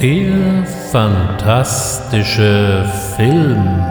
Der 0.00 0.64
fantastische 0.92 2.88
Film. 3.16 3.84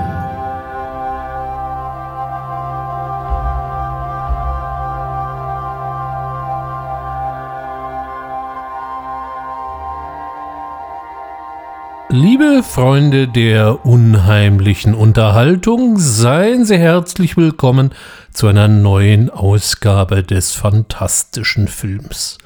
Liebe 12.10 12.64
Freunde 12.64 13.28
der 13.28 13.86
unheimlichen 13.86 14.94
Unterhaltung, 14.94 15.98
seien 15.98 16.64
Sie 16.64 16.78
herzlich 16.78 17.36
willkommen 17.36 17.92
zu 18.32 18.48
einer 18.48 18.70
neuen 18.70 19.30
Ausgabe 19.30 20.24
des 20.24 20.54
fantastischen 20.54 21.68
Films. 21.68 22.38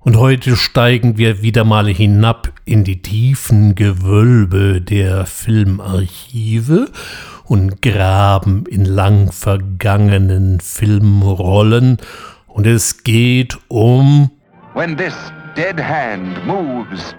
Und 0.00 0.16
heute 0.16 0.54
steigen 0.54 1.18
wir 1.18 1.42
wieder 1.42 1.64
mal 1.64 1.88
hinab 1.88 2.52
in 2.64 2.84
die 2.84 3.02
tiefen 3.02 3.74
Gewölbe 3.74 4.80
der 4.80 5.26
Filmarchive 5.26 6.88
und 7.44 7.82
graben 7.82 8.64
in 8.66 8.84
lang 8.84 9.32
vergangenen 9.32 10.60
Filmrollen. 10.60 11.96
Und 12.46 12.66
es 12.68 13.02
geht 13.02 13.58
um 13.66 14.30
When 14.74 14.96
this 14.96 15.16
dead 15.56 15.80
hand 15.80 16.46
moves 16.46 17.16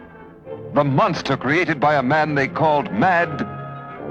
The 0.74 0.84
monster 0.84 1.36
created 1.36 1.82
by 1.82 1.96
a 1.96 2.02
man 2.02 2.34
they 2.36 2.48
called 2.48 2.90
Mad 2.94 3.46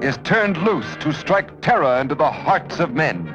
is 0.03 0.19
turned 0.25 0.59
loose 0.59 0.99
to 1.01 1.11
strike 1.11 1.49
terror 1.63 2.01
into 2.01 2.15
the 2.15 2.30
hearts 2.30 2.80
of 2.80 2.91
men. 2.91 3.33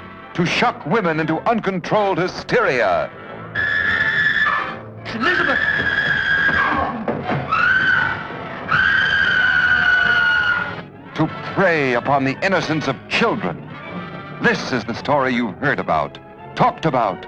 to 0.38 0.46
shock 0.46 0.86
women 0.86 1.18
into 1.18 1.40
uncontrolled 1.50 2.16
hysteria. 2.16 3.10
Elizabeth! 5.12 5.58
To 11.16 11.26
prey 11.54 11.94
upon 11.94 12.22
the 12.22 12.38
innocence 12.46 12.86
of 12.86 12.94
children. 13.08 13.68
This 14.40 14.70
is 14.70 14.84
the 14.84 14.94
story 14.94 15.34
you've 15.34 15.58
heard 15.58 15.80
about, 15.80 16.20
talked 16.54 16.86
about, 16.86 17.26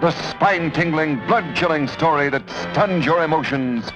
The 0.00 0.12
spine-tingling, 0.12 1.26
blood-chilling 1.26 1.88
story 1.88 2.28
that 2.28 2.48
stuns 2.50 3.04
your 3.04 3.24
emotions. 3.24 3.90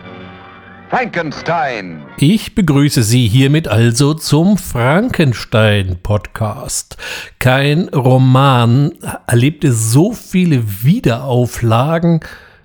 Frankenstein. 0.91 2.03
Ich 2.17 2.55
begrüße 2.55 3.03
Sie 3.03 3.29
hiermit 3.29 3.69
also 3.69 4.15
zum 4.15 4.57
Frankenstein-Podcast. 4.57 6.97
Kein 7.39 7.91
Roman 7.91 8.93
erlebte 9.27 9.75
so 9.75 10.15
viele 10.15 10.83
Wiederauflagen 10.83 12.21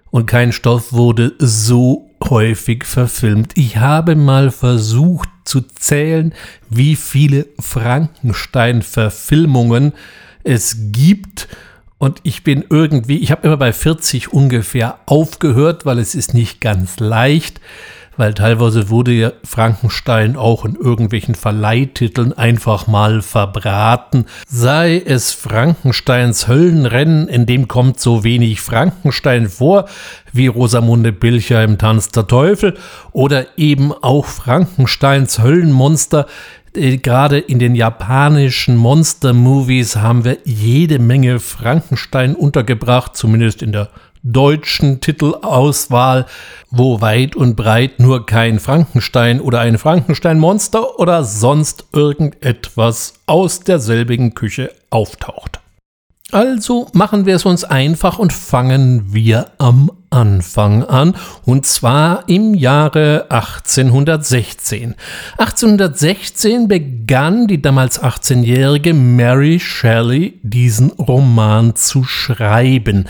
und 0.09 0.25
kein 0.25 0.53
Stoff 0.53 0.93
wurde 0.93 1.33
so 1.37 2.09
häufig 2.23 2.85
verfilmt. 2.85 3.57
Ich 3.57 3.75
habe 3.77 4.15
mal 4.15 4.51
versucht 4.51 5.27
zu 5.43 5.59
zählen, 5.59 6.33
wie 6.69 6.95
viele 6.95 7.47
Frankenstein-Verfilmungen 7.59 9.91
es 10.45 10.77
gibt 10.93 11.49
und 12.03 12.19
ich 12.23 12.43
bin 12.43 12.65
irgendwie, 12.69 13.19
ich 13.19 13.31
habe 13.31 13.47
immer 13.47 13.55
bei 13.55 13.71
40 13.71 14.33
ungefähr 14.33 14.99
aufgehört, 15.05 15.85
weil 15.85 15.99
es 15.99 16.15
ist 16.15 16.33
nicht 16.33 16.59
ganz 16.59 16.99
leicht, 16.99 17.61
weil 18.17 18.33
teilweise 18.33 18.89
wurde 18.89 19.11
ja 19.11 19.31
Frankenstein 19.43 20.35
auch 20.35 20.65
in 20.65 20.75
irgendwelchen 20.75 21.35
Verleihtiteln 21.35 22.33
einfach 22.33 22.87
mal 22.87 23.21
verbraten. 23.21 24.25
Sei 24.47 25.01
es 25.03 25.33
Frankensteins 25.33 26.47
Höllenrennen, 26.47 27.27
in 27.27 27.45
dem 27.45 27.67
kommt 27.67 27.99
so 27.99 28.23
wenig 28.23 28.61
Frankenstein 28.61 29.49
vor, 29.49 29.85
wie 30.31 30.47
Rosamunde 30.47 31.13
Pilcher 31.13 31.63
im 31.63 31.77
Tanz 31.77 32.09
der 32.09 32.27
Teufel, 32.27 32.77
oder 33.11 33.45
eben 33.57 33.91
auch 33.91 34.25
Frankensteins 34.25 35.39
Höllenmonster, 35.39 36.27
äh, 36.75 36.97
gerade 36.97 37.39
in 37.39 37.59
den 37.59 37.75
japanischen 37.75 38.75
Monster-Movies 38.75 39.97
haben 39.97 40.23
wir 40.23 40.37
jede 40.43 40.99
Menge 40.99 41.39
Frankenstein 41.39 42.35
untergebracht, 42.35 43.15
zumindest 43.15 43.61
in 43.61 43.71
der 43.71 43.89
deutschen 44.23 45.01
Titelauswahl, 45.01 46.25
wo 46.71 47.01
weit 47.01 47.35
und 47.35 47.55
breit 47.55 47.99
nur 47.99 48.25
kein 48.25 48.59
Frankenstein 48.59 49.41
oder 49.41 49.59
ein 49.59 49.77
Frankenstein-Monster 49.77 50.99
oder 50.99 51.23
sonst 51.23 51.85
irgendetwas 51.91 53.13
aus 53.25 53.59
derselbigen 53.59 54.33
Küche 54.33 54.71
auftaucht. 54.89 55.62
Also 56.33 56.87
machen 56.93 57.27
wir 57.27 57.35
es 57.35 57.45
uns 57.45 57.63
einfach 57.63 58.17
und 58.17 58.33
fangen 58.33 59.13
wir 59.13 59.51
am 59.59 59.91
Anfang 60.09 60.83
an, 60.83 61.15
und 61.45 61.67
zwar 61.67 62.27
im 62.27 62.55
Jahre 62.55 63.27
1816. 63.29 64.95
1816 65.37 66.67
begann 66.67 67.45
die 67.45 67.61
damals 67.61 68.01
18-jährige 68.01 68.95
Mary 68.95 69.59
Shelley 69.59 70.39
diesen 70.41 70.89
Roman 70.93 71.75
zu 71.75 72.03
schreiben. 72.03 73.05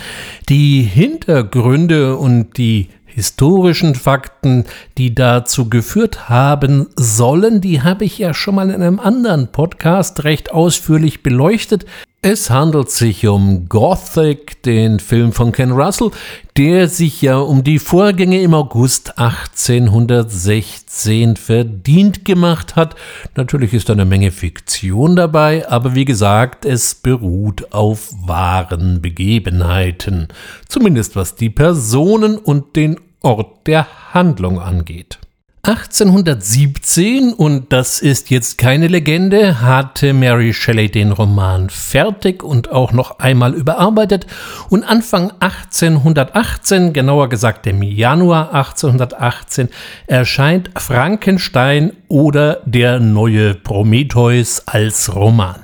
Die 0.50 0.82
Hintergründe 0.82 2.18
und 2.18 2.58
die 2.58 2.90
historischen 3.06 3.96
Fakten, 3.96 4.66
die 4.98 5.16
dazu 5.16 5.70
geführt 5.70 6.28
haben 6.28 6.88
sollen, 6.98 7.62
die 7.62 7.82
habe 7.82 8.04
ich 8.04 8.18
ja 8.18 8.34
schon 8.34 8.56
mal 8.56 8.70
in 8.70 8.82
einem 8.82 9.00
anderen 9.00 9.48
Podcast 9.48 10.26
recht 10.26 10.52
ausführlich 10.52 11.24
beleuchtet. 11.24 11.86
Es 12.26 12.50
handelt 12.50 12.90
sich 12.90 13.28
um 13.28 13.68
Gothic, 13.68 14.64
den 14.64 15.02
Film 15.02 15.34
von 15.34 15.52
Ken 15.52 15.72
Russell, 15.72 16.12
der 16.56 16.88
sich 16.88 17.22
ja 17.22 17.36
um 17.36 17.66
die 17.66 17.80
Vorgänge 17.80 18.42
im 18.42 18.54
August 18.54 19.20
1816 19.20 21.36
verdient 21.36 22.24
gemacht 22.24 22.78
hat. 22.78 22.96
Natürlich 23.36 23.74
ist 23.74 23.90
eine 23.90 24.06
Menge 24.06 24.32
Fiktion 24.32 25.18
dabei, 25.18 25.68
aber 25.68 25.96
wie 25.96 26.06
gesagt, 26.06 26.64
es 26.64 26.96
beruht 26.96 27.74
auf 27.74 28.14
wahren 28.26 29.02
Begebenheiten, 29.02 30.30
zumindest 30.70 31.18
was 31.18 31.36
die 31.36 31.50
Personen 31.50 32.38
und 32.38 32.78
den 32.78 33.02
Ort 33.22 33.68
der 33.68 33.86
Handlung 34.14 34.62
angeht. 34.62 35.20
1817, 35.66 37.32
und 37.32 37.72
das 37.72 38.02
ist 38.02 38.30
jetzt 38.30 38.58
keine 38.58 38.90
Legende, 38.90 39.62
hatte 39.62 40.12
Mary 40.12 40.54
Shelley 40.54 40.92
den 40.92 41.14
Roman 41.14 41.70
fertig 41.70 42.44
und 42.44 42.70
auch 42.70 42.92
noch 42.92 43.20
einmal 43.20 43.54
überarbeitet. 43.54 44.28
Und 44.70 44.84
Anfang 44.84 45.32
1818, 45.40 46.92
genauer 46.92 47.30
gesagt 47.30 47.66
im 47.66 47.82
Januar 47.82 48.54
1818, 48.54 49.70
erscheint 50.06 50.70
Frankenstein 50.78 51.94
oder 52.10 52.60
der 52.66 53.00
neue 53.00 53.56
Prometheus 53.56 54.68
als 54.68 55.16
Roman. 55.16 55.62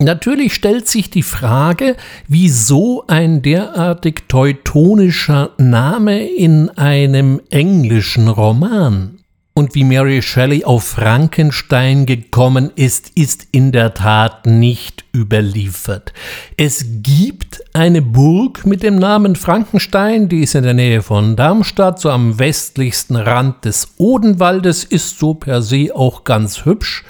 Natürlich 0.00 0.52
stellt 0.52 0.88
sich 0.88 1.10
die 1.10 1.22
Frage, 1.22 1.94
wieso 2.26 3.04
ein 3.06 3.42
derartig 3.42 4.24
teutonischer 4.26 5.50
Name 5.58 6.26
in 6.26 6.70
einem 6.70 7.40
englischen 7.50 8.26
Roman? 8.26 9.17
Und 9.58 9.74
wie 9.74 9.82
Mary 9.82 10.22
Shelley 10.22 10.64
auf 10.64 10.84
Frankenstein 10.84 12.06
gekommen 12.06 12.70
ist, 12.76 13.10
ist 13.16 13.48
in 13.50 13.72
der 13.72 13.92
Tat 13.92 14.46
nicht 14.46 15.04
überliefert. 15.12 16.12
Es 16.56 16.86
gibt 17.02 17.64
eine 17.72 18.00
Burg 18.00 18.66
mit 18.66 18.84
dem 18.84 19.00
Namen 19.00 19.34
Frankenstein, 19.34 20.28
die 20.28 20.44
ist 20.44 20.54
in 20.54 20.62
der 20.62 20.74
Nähe 20.74 21.02
von 21.02 21.34
Darmstadt, 21.34 21.98
so 21.98 22.08
am 22.08 22.38
westlichsten 22.38 23.16
Rand 23.16 23.64
des 23.64 23.94
Odenwaldes, 23.96 24.84
ist 24.84 25.18
so 25.18 25.34
per 25.34 25.60
se 25.60 25.88
auch 25.92 26.22
ganz 26.22 26.64
hübsch. 26.64 27.04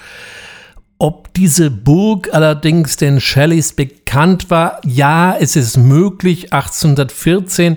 Ob 1.01 1.33
diese 1.35 1.71
Burg 1.71 2.31
allerdings 2.33 2.97
den 2.97 3.21
Shelleys 3.21 3.75
bekannt 3.75 4.51
war, 4.51 4.81
ja, 4.85 5.37
es 5.39 5.55
ist 5.55 5.77
möglich. 5.77 6.53
1814 6.53 7.77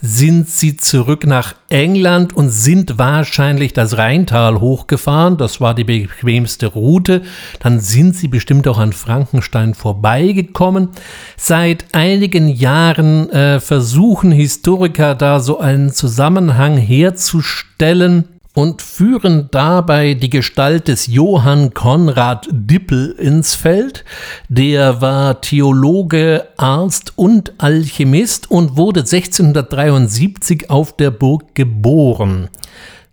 sind 0.00 0.48
sie 0.48 0.76
zurück 0.76 1.26
nach 1.26 1.54
England 1.68 2.36
und 2.36 2.50
sind 2.50 2.98
wahrscheinlich 2.98 3.72
das 3.72 3.98
Rheintal 3.98 4.60
hochgefahren. 4.60 5.36
Das 5.36 5.60
war 5.60 5.74
die 5.74 5.84
bequemste 5.84 6.68
Route. 6.68 7.22
Dann 7.60 7.80
sind 7.80 8.16
sie 8.16 8.28
bestimmt 8.28 8.68
auch 8.68 8.78
an 8.78 8.92
Frankenstein 8.92 9.74
vorbeigekommen. 9.74 10.90
Seit 11.36 11.86
einigen 11.92 12.48
Jahren 12.48 13.30
äh, 13.30 13.60
versuchen 13.60 14.30
Historiker 14.30 15.14
da 15.14 15.40
so 15.40 15.58
einen 15.58 15.92
Zusammenhang 15.92 16.76
herzustellen 16.76 18.37
und 18.58 18.82
führen 18.82 19.46
dabei 19.52 20.14
die 20.14 20.30
Gestalt 20.30 20.88
des 20.88 21.06
Johann 21.06 21.74
Konrad 21.74 22.48
Dippel 22.50 23.12
ins 23.12 23.54
Feld. 23.54 24.04
Der 24.48 25.00
war 25.00 25.40
Theologe, 25.40 26.48
Arzt 26.56 27.12
und 27.14 27.52
Alchemist 27.58 28.50
und 28.50 28.76
wurde 28.76 29.02
1673 29.02 30.70
auf 30.70 30.96
der 30.96 31.12
Burg 31.12 31.54
geboren. 31.54 32.48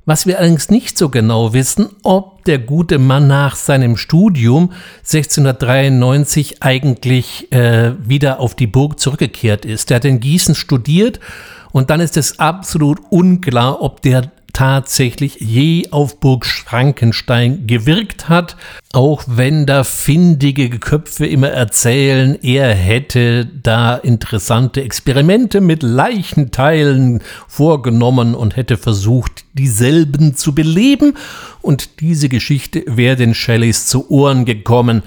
Was 0.08 0.26
wir 0.26 0.40
allerdings 0.40 0.72
nicht 0.72 0.98
so 0.98 1.10
genau 1.10 1.54
wissen, 1.54 1.90
ob 2.02 2.44
der 2.46 2.58
gute 2.58 2.98
Mann 2.98 3.28
nach 3.28 3.56
seinem 3.56 3.98
Studium 3.98 4.72
1693 5.04 6.64
eigentlich 6.64 7.52
äh, 7.52 7.92
wieder 8.00 8.40
auf 8.40 8.56
die 8.56 8.66
Burg 8.66 9.00
zurückgekehrt 9.00 9.64
ist. 9.64 9.92
Er 9.92 9.98
hat 9.98 10.06
in 10.06 10.20
Gießen 10.20 10.56
studiert 10.56 11.20
und 11.72 11.92
dann 11.92 12.00
ist 12.00 12.18
es 12.18 12.40
absolut 12.40 13.00
unklar, 13.12 13.82
ob 13.82 14.02
der 14.02 14.32
tatsächlich 14.56 15.36
je 15.42 15.90
auf 15.92 16.22
Burg 16.22 16.46
Frankenstein 16.46 17.68
gewirkt 17.68 18.30
hat, 18.30 18.56
auch 18.94 19.25
wenn 19.28 19.66
da 19.66 19.84
findige 19.84 20.69
Köpfe 20.69 21.25
immer 21.25 21.50
erzählen, 21.50 22.40
er 22.42 22.74
hätte 22.74 23.46
da 23.46 23.98
interessante 23.98 24.81
Experimente 24.81 25.60
mit 25.60 25.84
Leichenteilen 25.84 27.22
vorgenommen 27.50 28.34
und 28.34 28.56
hätte 28.56 28.78
versucht, 28.78 29.44
dieselben 29.54 30.38
zu 30.38 30.56
beleben, 30.56 31.16
und 31.62 32.00
diese 32.00 32.30
Geschichte 32.30 32.84
wäre 32.88 33.18
den 33.18 33.34
Shelleys 33.34 33.88
zu 33.88 34.10
Ohren 34.10 34.46
gekommen, 34.46 35.04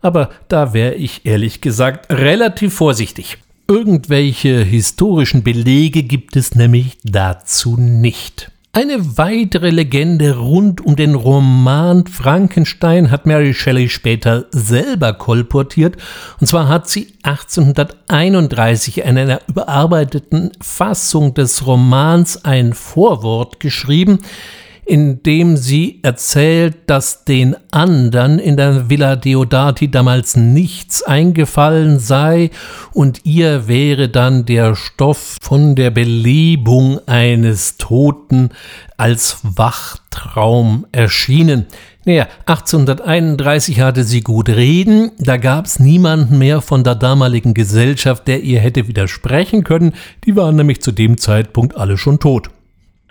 aber 0.00 0.30
da 0.46 0.74
wäre 0.74 0.94
ich 0.94 1.26
ehrlich 1.26 1.60
gesagt 1.60 2.12
relativ 2.12 2.74
vorsichtig. 2.74 3.38
Irgendwelche 3.66 4.62
historischen 4.62 5.42
Belege 5.42 6.04
gibt 6.04 6.36
es 6.36 6.54
nämlich 6.54 6.98
dazu 7.02 7.76
nicht. 7.76 8.51
Eine 8.74 9.18
weitere 9.18 9.68
Legende 9.68 10.38
rund 10.38 10.80
um 10.80 10.96
den 10.96 11.14
Roman 11.14 12.06
Frankenstein 12.06 13.10
hat 13.10 13.26
Mary 13.26 13.52
Shelley 13.52 13.90
später 13.90 14.46
selber 14.50 15.12
kolportiert. 15.12 15.98
Und 16.40 16.46
zwar 16.46 16.68
hat 16.68 16.88
sie 16.88 17.12
1831 17.22 19.04
in 19.04 19.18
einer 19.18 19.40
überarbeiteten 19.46 20.52
Fassung 20.62 21.34
des 21.34 21.66
Romans 21.66 22.46
ein 22.46 22.72
Vorwort 22.72 23.60
geschrieben, 23.60 24.20
indem 24.92 25.56
sie 25.56 26.00
erzählt, 26.02 26.76
dass 26.86 27.24
den 27.24 27.56
anderen 27.70 28.38
in 28.38 28.58
der 28.58 28.90
Villa 28.90 29.16
Deodati 29.16 29.90
damals 29.90 30.36
nichts 30.36 31.02
eingefallen 31.02 31.98
sei 31.98 32.50
und 32.92 33.24
ihr 33.24 33.68
wäre 33.68 34.10
dann 34.10 34.44
der 34.44 34.76
Stoff 34.76 35.38
von 35.40 35.76
der 35.76 35.90
Belebung 35.90 37.00
eines 37.06 37.78
Toten 37.78 38.50
als 38.98 39.38
Wachtraum 39.42 40.84
erschienen. 40.92 41.68
Naja, 42.04 42.26
1831 42.44 43.80
hatte 43.80 44.04
sie 44.04 44.20
gut 44.20 44.50
reden, 44.50 45.12
da 45.18 45.38
gab 45.38 45.64
es 45.64 45.80
niemanden 45.80 46.36
mehr 46.36 46.60
von 46.60 46.84
der 46.84 46.96
damaligen 46.96 47.54
Gesellschaft, 47.54 48.28
der 48.28 48.42
ihr 48.42 48.60
hätte 48.60 48.88
widersprechen 48.88 49.64
können, 49.64 49.94
die 50.26 50.36
waren 50.36 50.56
nämlich 50.56 50.82
zu 50.82 50.92
dem 50.92 51.16
Zeitpunkt 51.16 51.78
alle 51.78 51.96
schon 51.96 52.18
tot. 52.18 52.50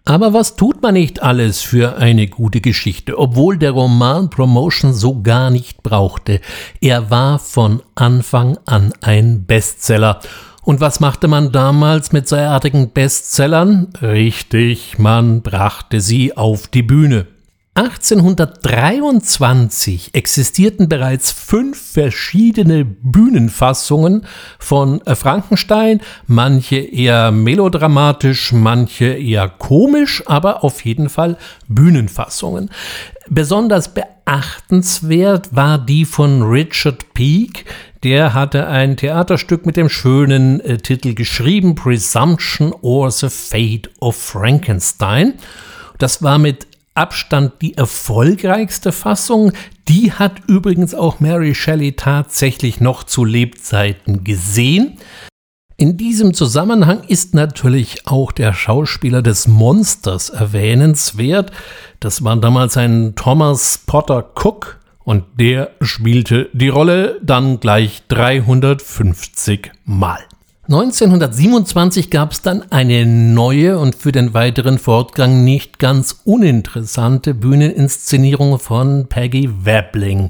Aber 0.03 0.33
was 0.33 0.56
tut 0.56 0.81
man 0.81 0.95
nicht 0.95 1.21
alles 1.21 1.62
für 1.62 1.98
eine 1.98 2.27
gute 2.27 2.59
Geschichte, 2.59 3.19
obwohl 3.19 3.57
der 3.57 3.71
Roman 3.71 4.30
Promotion 4.30 4.94
so 4.94 5.21
gar 5.21 5.51
nicht 5.51 5.83
brauchte. 5.83 6.42
Er 6.80 7.12
war 7.12 7.38
von 7.38 7.83
Anfang 7.94 8.57
an 8.65 8.94
ein 9.01 9.45
Bestseller. 9.45 10.19
Und 10.63 10.80
was 10.80 11.00
machte 11.00 11.27
man 11.27 11.51
damals 11.51 12.12
mit 12.12 12.27
solcherartigen 12.27 12.92
Bestsellern? 12.92 13.89
Richtig, 14.01 14.98
man 14.98 15.42
brachte 15.42 16.01
sie 16.01 16.36
auf 16.36 16.68
die 16.68 16.83
Bühne. 16.83 17.27
1823 17.73 20.09
existierten 20.12 20.89
bereits 20.89 21.31
fünf 21.31 21.94
verschiedene 21.94 22.83
Bühnenfassungen 22.83 24.25
von 24.59 25.00
äh, 25.06 25.15
Frankenstein, 25.15 26.01
manche 26.27 26.75
eher 26.75 27.31
melodramatisch, 27.31 28.51
manche 28.51 29.13
eher 29.13 29.47
komisch, 29.47 30.21
aber 30.25 30.65
auf 30.65 30.83
jeden 30.83 31.07
Fall 31.07 31.38
Bühnenfassungen. 31.69 32.69
Besonders 33.29 33.94
beachtenswert 33.94 35.56
war 35.56 35.77
die 35.77 36.03
von 36.03 36.41
Richard 36.41 37.13
Peake, 37.13 37.63
der 38.03 38.33
hatte 38.33 38.68
ein 38.68 38.97
Theaterstück 38.97 39.65
mit 39.65 39.77
dem 39.77 39.88
schönen 39.88 40.59
äh, 40.59 40.77
Titel 40.77 41.13
geschrieben, 41.13 41.75
Presumption 41.75 42.73
or 42.81 43.12
the 43.12 43.29
Fate 43.29 43.89
of 44.01 44.18
Frankenstein. 44.18 45.35
Das 45.97 46.21
war 46.21 46.38
mit 46.38 46.68
Abstand 46.93 47.53
die 47.61 47.77
erfolgreichste 47.77 48.91
Fassung. 48.91 49.53
Die 49.88 50.11
hat 50.11 50.41
übrigens 50.47 50.93
auch 50.93 51.19
Mary 51.19 51.55
Shelley 51.55 51.93
tatsächlich 51.93 52.81
noch 52.81 53.03
zu 53.03 53.23
Lebzeiten 53.25 54.23
gesehen. 54.23 54.97
In 55.77 55.97
diesem 55.97 56.33
Zusammenhang 56.35 57.03
ist 57.07 57.33
natürlich 57.33 58.05
auch 58.05 58.31
der 58.31 58.53
Schauspieler 58.53 59.21
des 59.21 59.47
Monsters 59.47 60.29
erwähnenswert. 60.29 61.51
Das 61.99 62.23
war 62.23 62.35
damals 62.35 62.77
ein 62.77 63.15
Thomas 63.15 63.79
Potter 63.87 64.31
Cook 64.35 64.79
und 65.03 65.23
der 65.39 65.71
spielte 65.81 66.49
die 66.53 66.69
Rolle 66.69 67.19
dann 67.23 67.59
gleich 67.59 68.03
350 68.09 69.71
Mal. 69.85 70.19
1927 70.73 72.09
gab 72.09 72.31
es 72.31 72.44
dann 72.44 72.63
eine 72.71 73.06
neue 73.06 73.77
und 73.77 73.94
für 73.94 74.13
den 74.13 74.33
weiteren 74.33 74.79
Fortgang 74.79 75.44
nicht 75.44 75.79
ganz 75.79 76.21
uninteressante 76.23 77.33
Bühneninszenierung 77.33 78.57
von 78.57 79.07
Peggy 79.07 79.50
Webbling. 79.65 80.29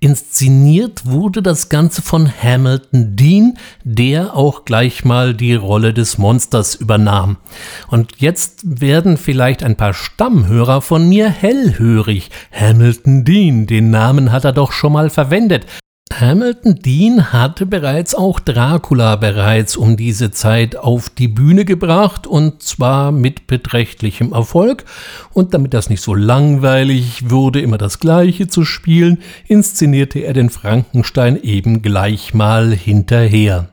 Inszeniert 0.00 1.06
wurde 1.06 1.40
das 1.40 1.70
Ganze 1.70 2.02
von 2.02 2.30
Hamilton 2.30 3.16
Dean, 3.16 3.56
der 3.84 4.36
auch 4.36 4.66
gleich 4.66 5.06
mal 5.06 5.32
die 5.32 5.54
Rolle 5.54 5.94
des 5.94 6.18
Monsters 6.18 6.74
übernahm. 6.74 7.38
Und 7.88 8.16
jetzt 8.18 8.60
werden 8.82 9.16
vielleicht 9.16 9.62
ein 9.62 9.76
paar 9.76 9.94
Stammhörer 9.94 10.82
von 10.82 11.08
mir 11.08 11.30
hellhörig. 11.30 12.30
Hamilton 12.52 13.24
Dean, 13.24 13.66
den 13.66 13.90
Namen 13.90 14.30
hat 14.30 14.44
er 14.44 14.52
doch 14.52 14.72
schon 14.72 14.92
mal 14.92 15.08
verwendet. 15.08 15.64
Hamilton 16.12 16.76
Dean 16.76 17.32
hatte 17.32 17.64
bereits 17.66 18.14
auch 18.14 18.38
Dracula 18.38 19.16
bereits 19.16 19.76
um 19.76 19.96
diese 19.96 20.30
Zeit 20.30 20.76
auf 20.76 21.08
die 21.08 21.28
Bühne 21.28 21.64
gebracht 21.64 22.26
und 22.26 22.62
zwar 22.62 23.10
mit 23.10 23.46
beträchtlichem 23.46 24.32
Erfolg. 24.32 24.84
Und 25.32 25.54
damit 25.54 25.74
das 25.74 25.88
nicht 25.88 26.02
so 26.02 26.14
langweilig 26.14 27.30
wurde, 27.30 27.60
immer 27.60 27.78
das 27.78 28.00
Gleiche 28.00 28.48
zu 28.48 28.64
spielen, 28.64 29.22
inszenierte 29.48 30.20
er 30.20 30.34
den 30.34 30.50
Frankenstein 30.50 31.42
eben 31.42 31.82
gleich 31.82 32.34
mal 32.34 32.72
hinterher. 32.72 33.68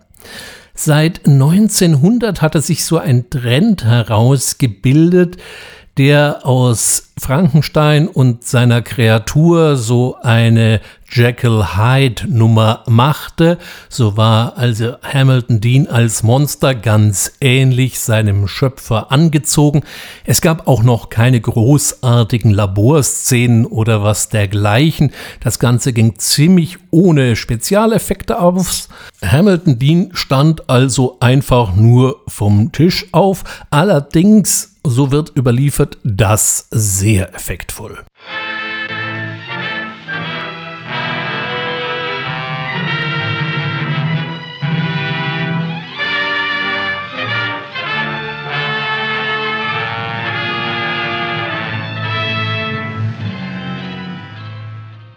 Seit 0.74 1.28
1900 1.28 2.42
hatte 2.42 2.62
sich 2.62 2.86
so 2.86 2.98
ein 2.98 3.30
Trend 3.30 3.84
herausgebildet, 3.84 5.38
der 5.98 6.46
aus 6.46 7.12
Frankenstein 7.20 8.08
und 8.08 8.46
seiner 8.46 8.82
Kreatur 8.82 9.76
so 9.76 10.16
eine 10.22 10.80
Jekyll 11.14 11.76
Hyde 11.76 12.26
Nummer 12.30 12.84
machte, 12.88 13.58
so 13.90 14.16
war 14.16 14.58
also 14.58 14.96
Hamilton 15.02 15.60
Dean 15.60 15.88
als 15.88 16.24
Monster 16.24 16.74
ganz 16.74 17.34
ähnlich 17.42 18.00
seinem 18.00 18.48
Schöpfer 18.48 19.12
angezogen. 19.12 19.84
Es 20.26 20.40
gab 20.40 20.68
auch 20.68 20.84
noch 20.84 21.10
keine 21.10 21.42
großartigen 21.42 22.52
Laborszenen 22.52 23.66
oder 23.66 24.04
was 24.04 24.30
dergleichen. 24.30 25.12
Das 25.42 25.60
Ganze 25.60 25.92
ging 25.92 26.18
ziemlich 26.18 26.78
ohne 26.92 27.36
Spezialeffekte 27.36 28.40
aus. 28.40 28.88
Hamilton 29.22 29.80
Dean 29.80 30.10
stand 30.14 30.70
also 30.70 31.18
einfach 31.20 31.76
nur 31.76 32.22
vom 32.30 32.72
Tisch 32.72 33.08
auf. 33.12 33.44
Allerdings, 33.70 34.76
so 34.86 35.12
wird 35.12 35.36
überliefert, 35.36 35.98
das 36.04 36.68
sehr 36.72 37.36
effektvoll. 37.36 38.00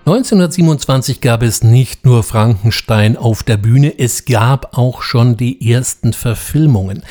1927 0.07 1.23
gab 1.23 1.43
es 1.43 1.65
nicht 1.65 2.05
nur 2.05 2.25
Frankenstein 2.25 3.17
auf 3.17 3.43
der 3.43 3.57
Bühne, 3.57 3.99
es 3.99 4.27
gab 4.27 4.77
auch 4.77 5.01
schon 5.01 5.39
die 5.39 5.73
ersten 5.73 6.13
Verfilmungen. 6.13 7.05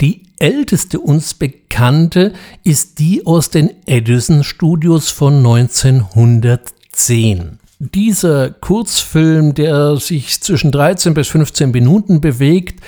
Die 0.00 0.24
älteste 0.40 0.98
uns 0.98 1.34
bekannte 1.34 2.32
ist 2.64 2.98
die 2.98 3.24
aus 3.24 3.50
den 3.50 3.70
Edison 3.86 4.42
Studios 4.42 5.10
von 5.10 5.36
1910. 5.36 7.60
Dieser 7.78 8.50
Kurzfilm, 8.50 9.54
der 9.54 9.98
sich 9.98 10.40
zwischen 10.40 10.72
13 10.72 11.14
bis 11.14 11.28
15 11.28 11.70
Minuten 11.70 12.20
bewegt, 12.20 12.84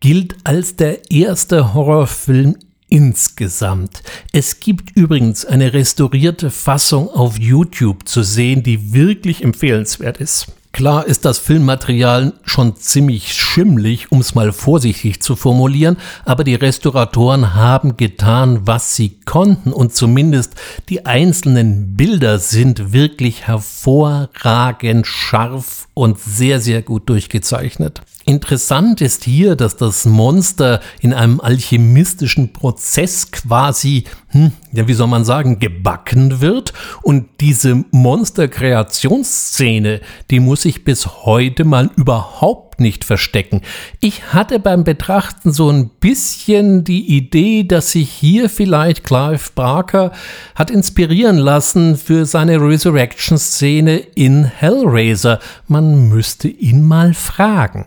gilt 0.00 0.36
als 0.44 0.76
der 0.76 1.10
erste 1.10 1.74
Horrorfilm 1.74 2.56
insgesamt. 2.88 4.02
Es 4.32 4.60
gibt 4.60 4.96
übrigens 4.96 5.44
eine 5.44 5.72
restaurierte 5.72 6.50
Fassung 6.50 7.08
auf 7.08 7.38
YouTube 7.38 8.08
zu 8.08 8.22
sehen, 8.22 8.62
die 8.62 8.92
wirklich 8.92 9.42
empfehlenswert 9.42 10.18
ist. 10.18 10.46
Klar 10.76 11.06
ist 11.06 11.24
das 11.24 11.38
Filmmaterial 11.38 12.34
schon 12.44 12.76
ziemlich 12.76 13.32
schimmlig, 13.32 14.12
um 14.12 14.20
es 14.20 14.34
mal 14.34 14.52
vorsichtig 14.52 15.22
zu 15.22 15.34
formulieren, 15.34 15.96
aber 16.26 16.44
die 16.44 16.54
Restauratoren 16.54 17.54
haben 17.54 17.96
getan, 17.96 18.66
was 18.66 18.94
sie 18.94 19.18
konnten 19.24 19.72
und 19.72 19.94
zumindest 19.94 20.54
die 20.90 21.06
einzelnen 21.06 21.96
Bilder 21.96 22.38
sind 22.38 22.92
wirklich 22.92 23.46
hervorragend 23.46 25.06
scharf 25.06 25.88
und 25.94 26.20
sehr, 26.20 26.60
sehr 26.60 26.82
gut 26.82 27.08
durchgezeichnet. 27.08 28.02
Interessant 28.28 29.00
ist 29.02 29.22
hier, 29.22 29.54
dass 29.54 29.76
das 29.76 30.04
Monster 30.04 30.80
in 31.00 31.14
einem 31.14 31.40
alchemistischen 31.40 32.52
Prozess 32.52 33.30
quasi, 33.30 34.02
hm, 34.30 34.50
ja, 34.72 34.88
wie 34.88 34.94
soll 34.94 35.06
man 35.06 35.24
sagen, 35.24 35.60
gebacken 35.60 36.40
wird. 36.40 36.72
Und 37.02 37.28
diese 37.40 37.84
Monsterkreationsszene, 37.92 40.00
die 40.32 40.40
muss 40.40 40.62
sich 40.62 40.82
bis 40.82 41.06
heute 41.24 41.64
mal 41.64 41.88
überhaupt 41.94 42.80
nicht 42.80 43.04
verstecken. 43.04 43.62
Ich 44.00 44.32
hatte 44.32 44.58
beim 44.58 44.82
Betrachten 44.82 45.52
so 45.52 45.70
ein 45.70 45.88
bisschen 45.88 46.82
die 46.82 47.16
Idee, 47.16 47.62
dass 47.62 47.92
sich 47.92 48.10
hier 48.10 48.50
vielleicht 48.50 49.04
Clive 49.04 49.50
Barker 49.54 50.10
hat 50.56 50.72
inspirieren 50.72 51.38
lassen 51.38 51.96
für 51.96 52.26
seine 52.26 52.60
Resurrection-Szene 52.60 53.98
in 54.16 54.46
Hellraiser. 54.46 55.38
Man 55.68 56.08
müsste 56.08 56.48
ihn 56.48 56.82
mal 56.82 57.14
fragen. 57.14 57.86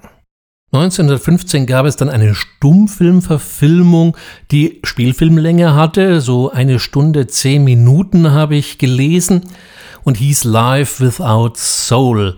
1915 0.71 1.65
gab 1.65 1.87
es 1.87 1.95
dann 1.95 2.09
eine 2.09 2.35
Stummfilmverfilmung, 2.35 4.15
die 4.51 4.79
Spielfilmlänge 4.83 5.73
hatte, 5.73 6.21
so 6.21 6.51
eine 6.51 6.77
Stunde 6.77 7.25
zehn 7.25 7.63
Minuten 7.63 8.31
habe 8.31 8.55
ich 8.55 8.77
gelesen 8.77 9.41
und 10.03 10.17
hieß 10.17 10.43
Life 10.43 11.03
Without 11.03 11.53
Soul. 11.55 12.35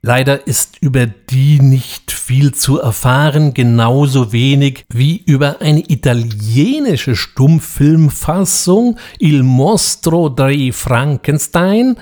Leider 0.00 0.46
ist 0.46 0.78
über 0.80 1.06
die 1.06 1.60
nicht 1.60 2.12
viel 2.12 2.54
zu 2.54 2.80
erfahren, 2.80 3.52
genauso 3.52 4.32
wenig 4.32 4.86
wie 4.88 5.22
über 5.26 5.60
eine 5.60 5.80
italienische 5.80 7.14
Stummfilmfassung 7.14 8.98
Il 9.18 9.42
Mostro 9.42 10.30
dei 10.30 10.70
Frankenstein, 10.72 11.96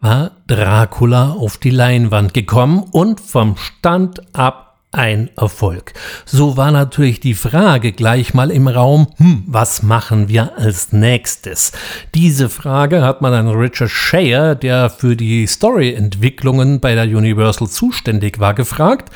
war 0.00 0.32
Dracula 0.48 1.30
auf 1.30 1.56
die 1.56 1.70
Leinwand 1.70 2.34
gekommen 2.34 2.84
und 2.92 3.22
vom 3.22 3.56
Stand 3.56 4.36
ab 4.36 4.63
ein 4.94 5.30
Erfolg. 5.36 5.92
So 6.24 6.56
war 6.56 6.70
natürlich 6.70 7.20
die 7.20 7.34
Frage 7.34 7.92
gleich 7.92 8.34
mal 8.34 8.50
im 8.50 8.68
Raum, 8.68 9.08
hm, 9.16 9.44
was 9.46 9.82
machen 9.82 10.28
wir 10.28 10.56
als 10.56 10.92
nächstes? 10.92 11.72
Diese 12.14 12.48
Frage 12.48 13.02
hat 13.02 13.20
man 13.20 13.32
an 13.34 13.48
Richard 13.48 13.90
Shea, 13.90 14.54
der 14.54 14.90
für 14.90 15.16
die 15.16 15.46
Storyentwicklungen 15.46 16.80
bei 16.80 16.94
der 16.94 17.04
Universal 17.04 17.68
zuständig 17.68 18.38
war, 18.38 18.54
gefragt 18.54 19.10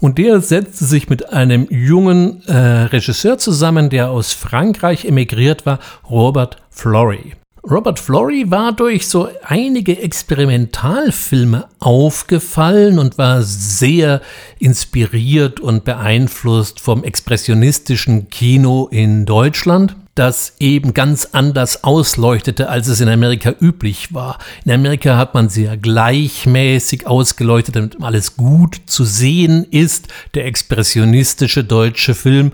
und 0.00 0.18
der 0.18 0.40
setzte 0.40 0.84
sich 0.84 1.08
mit 1.08 1.32
einem 1.32 1.66
jungen 1.70 2.42
äh, 2.46 2.56
Regisseur 2.56 3.38
zusammen, 3.38 3.90
der 3.90 4.10
aus 4.10 4.32
Frankreich 4.32 5.04
emigriert 5.04 5.66
war, 5.66 5.78
Robert 6.08 6.56
Flory. 6.70 7.34
Robert 7.70 7.98
Flory 7.98 8.50
war 8.50 8.72
durch 8.72 9.08
so 9.08 9.28
einige 9.42 9.98
Experimentalfilme 9.98 11.66
aufgefallen 11.78 12.98
und 12.98 13.16
war 13.16 13.42
sehr 13.42 14.20
inspiriert 14.58 15.60
und 15.60 15.84
beeinflusst 15.84 16.78
vom 16.78 17.04
expressionistischen 17.04 18.28
Kino 18.28 18.88
in 18.90 19.24
Deutschland 19.24 19.96
das 20.14 20.54
eben 20.60 20.94
ganz 20.94 21.30
anders 21.32 21.82
ausleuchtete, 21.82 22.68
als 22.68 22.86
es 22.86 23.00
in 23.00 23.08
Amerika 23.08 23.52
üblich 23.60 24.14
war. 24.14 24.38
In 24.64 24.70
Amerika 24.70 25.16
hat 25.16 25.34
man 25.34 25.48
sehr 25.48 25.76
gleichmäßig 25.76 27.06
ausgeleuchtet, 27.06 27.76
damit 27.76 28.00
alles 28.00 28.36
gut 28.36 28.80
zu 28.86 29.04
sehen 29.04 29.66
ist. 29.70 30.08
Der 30.34 30.46
expressionistische 30.46 31.64
deutsche 31.64 32.14
Film 32.14 32.52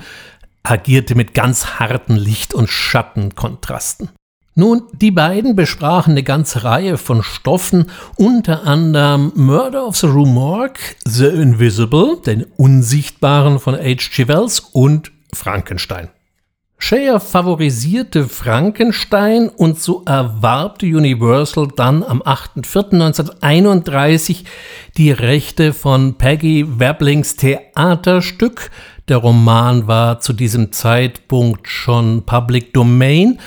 agierte 0.62 1.14
mit 1.14 1.34
ganz 1.34 1.78
harten 1.78 2.16
Licht- 2.16 2.54
und 2.54 2.70
Schattenkontrasten. 2.70 4.08
Nun, 4.56 4.82
die 4.92 5.12
beiden 5.12 5.54
besprachen 5.54 6.12
eine 6.12 6.24
ganze 6.24 6.64
Reihe 6.64 6.98
von 6.98 7.22
Stoffen, 7.22 7.86
unter 8.16 8.64
anderem 8.64 9.32
Murder 9.36 9.86
of 9.86 9.96
the 9.96 10.08
Rue 10.08 10.70
The 11.04 11.26
Invisible, 11.26 12.20
den 12.26 12.44
Unsichtbaren 12.56 13.60
von 13.60 13.76
H.G. 13.76 14.26
Wells 14.26 14.60
und 14.60 15.12
Frankenstein. 15.32 16.10
Shea 16.82 17.20
favorisierte 17.20 18.26
Frankenstein 18.26 19.50
und 19.50 19.78
so 19.78 20.02
erwarb 20.06 20.82
Universal 20.82 21.68
dann 21.76 22.02
am 22.02 22.22
8.4.1931 22.22 24.44
die 24.96 25.12
Rechte 25.12 25.74
von 25.74 26.14
Peggy 26.14 26.80
Weblings 26.80 27.36
Theaterstück. 27.36 28.70
Der 29.08 29.18
Roman 29.18 29.88
war 29.88 30.20
zu 30.20 30.32
diesem 30.32 30.72
Zeitpunkt 30.72 31.68
schon 31.68 32.22
Public 32.24 32.72
Domain 32.72 33.38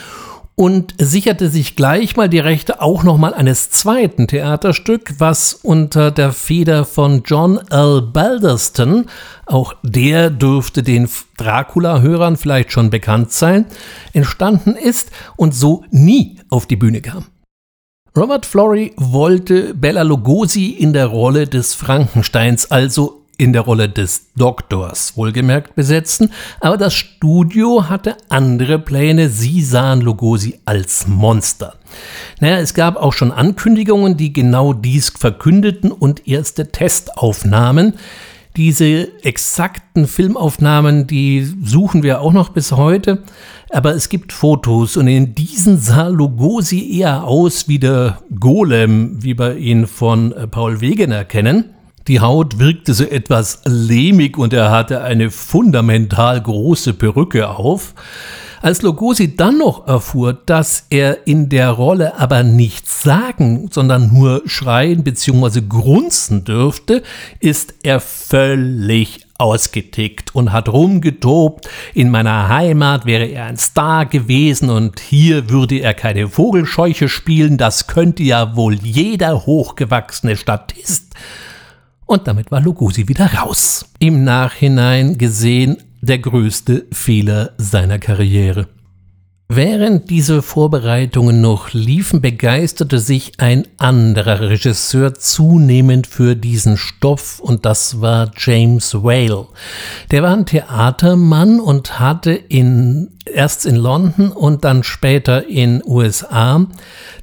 und 0.56 0.94
sicherte 1.00 1.50
sich 1.50 1.76
gleich 1.76 2.16
mal 2.16 2.30
die 2.30 2.40
Rechte 2.40 2.82
auch 2.82 3.04
nochmal 3.04 3.34
eines 3.34 3.72
zweiten 3.72 4.28
Theaterstück, 4.28 5.16
was 5.18 5.54
unter 5.54 6.12
der 6.12 6.32
Feder 6.32 6.86
von 6.86 7.24
John 7.26 7.60
L. 7.70 8.02
Balderston, 8.02 9.08
auch 9.46 9.76
der 9.82 10.30
dürfte 10.30 10.84
den 10.84 11.10
Dracula-Hörern 11.38 12.38
vielleicht 12.38 12.72
schon 12.72 12.90
bekannt 12.90 13.32
sein, 13.32 13.66
entstanden 14.14 14.76
ist 14.76 15.10
und 15.36 15.56
so 15.56 15.84
nie 15.90 16.40
auf 16.50 16.68
die 16.68 16.76
Bühne 16.76 17.02
kam. 17.02 17.26
Robert 18.16 18.46
Flory 18.46 18.94
wollte 18.96 19.74
Bella 19.74 20.04
Lugosi 20.04 20.70
in 20.70 20.94
der 20.94 21.08
Rolle 21.08 21.48
des 21.48 21.74
Frankensteins, 21.74 22.70
also 22.70 23.23
in 23.44 23.54
der 23.54 23.64
Rolle 23.64 23.90
des 23.90 24.32
Doktors 24.36 25.18
wohlgemerkt 25.18 25.76
besetzen, 25.76 26.32
aber 26.60 26.78
das 26.78 26.94
Studio 26.94 27.90
hatte 27.90 28.18
andere 28.30 28.80
Pläne. 28.80 29.30
Sie 29.30 29.62
sahen 29.62 30.02
Lugosi 30.02 30.60
als 30.66 31.08
Monster. 31.08 31.76
Naja, 32.40 32.58
es 32.58 32.74
gab 32.74 32.96
auch 32.96 33.14
schon 33.14 33.32
Ankündigungen, 33.32 34.18
die 34.18 34.34
genau 34.34 34.74
dies 34.74 35.10
verkündeten 35.10 35.92
und 35.92 36.28
erste 36.28 36.72
Testaufnahmen. 36.72 37.94
Diese 38.56 39.24
exakten 39.24 40.06
Filmaufnahmen, 40.06 41.08
die 41.08 41.44
suchen 41.64 42.04
wir 42.04 42.22
auch 42.22 42.34
noch 42.34 42.50
bis 42.50 42.72
heute. 42.72 43.24
Aber 43.72 43.96
es 43.96 44.10
gibt 44.10 44.32
Fotos 44.32 44.98
und 44.98 45.08
in 45.08 45.34
diesen 45.34 45.80
sah 45.80 46.08
Lugosi 46.08 47.00
eher 47.00 47.24
aus 47.24 47.68
wie 47.68 47.80
der 47.80 48.20
Golem, 48.40 49.24
wie 49.24 49.38
wir 49.38 49.58
ihn 49.58 49.88
von 49.88 50.32
äh, 50.32 50.46
Paul 50.46 50.80
Wegener 50.80 51.26
kennen. 51.26 51.74
Die 52.08 52.20
Haut 52.20 52.60
wirkte 52.60 52.94
so 52.94 53.06
etwas 53.06 53.62
lehmig 53.66 54.38
und 54.38 54.52
er 54.52 54.72
hatte 54.72 55.04
eine 55.04 55.32
fundamental 55.32 56.42
große 56.42 56.94
Perücke 56.94 57.50
auf. 57.50 57.94
Als 58.62 58.82
Lugosi 58.82 59.36
dann 59.36 59.58
noch 59.58 59.88
erfuhr, 59.88 60.34
dass 60.34 60.86
er 60.90 61.28
in 61.28 61.50
der 61.50 61.70
Rolle 61.70 62.18
aber 62.18 62.44
nichts 62.44 63.04
sagen, 63.04 63.70
sondern 63.72 64.14
nur 64.14 64.42
schreien 64.46 65.04
bzw. 65.04 65.62
grunzen 65.68 66.46
dürfte, 66.46 67.04
ist 67.42 67.74
er 67.84 68.00
völlig 68.00 69.26
ausgetickt 69.38 70.34
und 70.34 70.54
hat 70.54 70.70
rumgetobt. 70.70 71.70
In 71.94 72.10
meiner 72.10 72.48
Heimat 72.48 73.06
wäre 73.06 73.26
er 73.26 73.46
ein 73.46 73.58
Star 73.58 74.06
gewesen 74.06 74.70
und 74.70 75.00
hier 75.02 75.50
würde 75.50 75.80
er 75.80 75.94
keine 75.94 76.30
Vogelscheuche 76.30 77.10
spielen. 77.10 77.58
Das 77.58 77.88
könnte 77.88 78.24
ja 78.24 78.56
wohl 78.56 78.76
jeder 78.76 79.46
hochgewachsene 79.46 80.38
Statist. 80.38 81.14
Und 82.06 82.28
damit 82.28 82.52
war 82.52 82.62
Lugosi 82.62 83.08
wieder 83.08 83.34
raus. 83.34 83.86
Im 84.00 84.24
Nachhinein 84.24 85.18
gesehen 85.18 85.78
der 86.02 86.20
größte 86.20 86.86
Fehler 86.92 87.52
seiner 87.58 87.98
Karriere. 87.98 88.68
Während 89.56 90.10
diese 90.10 90.42
Vorbereitungen 90.42 91.40
noch 91.40 91.74
liefen, 91.74 92.22
begeisterte 92.22 92.98
sich 92.98 93.34
ein 93.38 93.68
anderer 93.78 94.40
Regisseur 94.40 95.14
zunehmend 95.14 96.08
für 96.08 96.36
diesen 96.36 96.76
Stoff 96.76 97.40
und 97.40 97.64
das 97.66 98.02
war 98.02 98.32
James 98.36 98.96
Whale. 98.96 99.46
Der 100.10 100.24
war 100.24 100.34
ein 100.34 100.48
Theatermann 100.48 101.60
und 101.60 102.00
hatte 102.00 102.32
in, 102.32 103.12
erst 103.26 103.66
in 103.66 103.76
London 103.76 104.32
und 104.32 104.64
dann 104.64 104.84
später 104.84 105.48
in 105.48 105.82
USA 105.86 106.66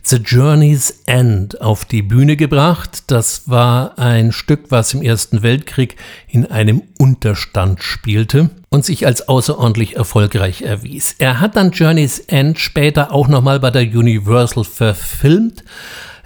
The 0.03 0.17
Journey's 0.17 1.03
End 1.07 1.61
auf 1.61 1.85
die 1.85 2.03
Bühne 2.03 2.37
gebracht. 2.37 3.05
Das 3.09 3.49
war 3.49 3.99
ein 3.99 4.33
Stück, 4.33 4.67
was 4.71 4.95
im 4.95 5.03
Ersten 5.03 5.43
Weltkrieg 5.43 5.97
in 6.27 6.47
einem 6.47 6.83
Unterstand 6.99 7.83
spielte 7.83 8.51
und 8.71 8.85
sich 8.85 9.07
als 9.07 9.29
außerordentlich 9.29 9.97
erfolgreich 9.97 10.63
erwies. 10.63 11.17
Er 11.19 11.41
hat 11.41 11.57
dann 11.57 11.73
Journey's 11.73 12.19
End 12.21 12.59
später 12.59 13.13
auch 13.13 13.29
nochmal 13.29 13.61
bei 13.61 13.71
der 13.71 13.83
Universal 13.83 14.65
verfilmt. 14.65 15.65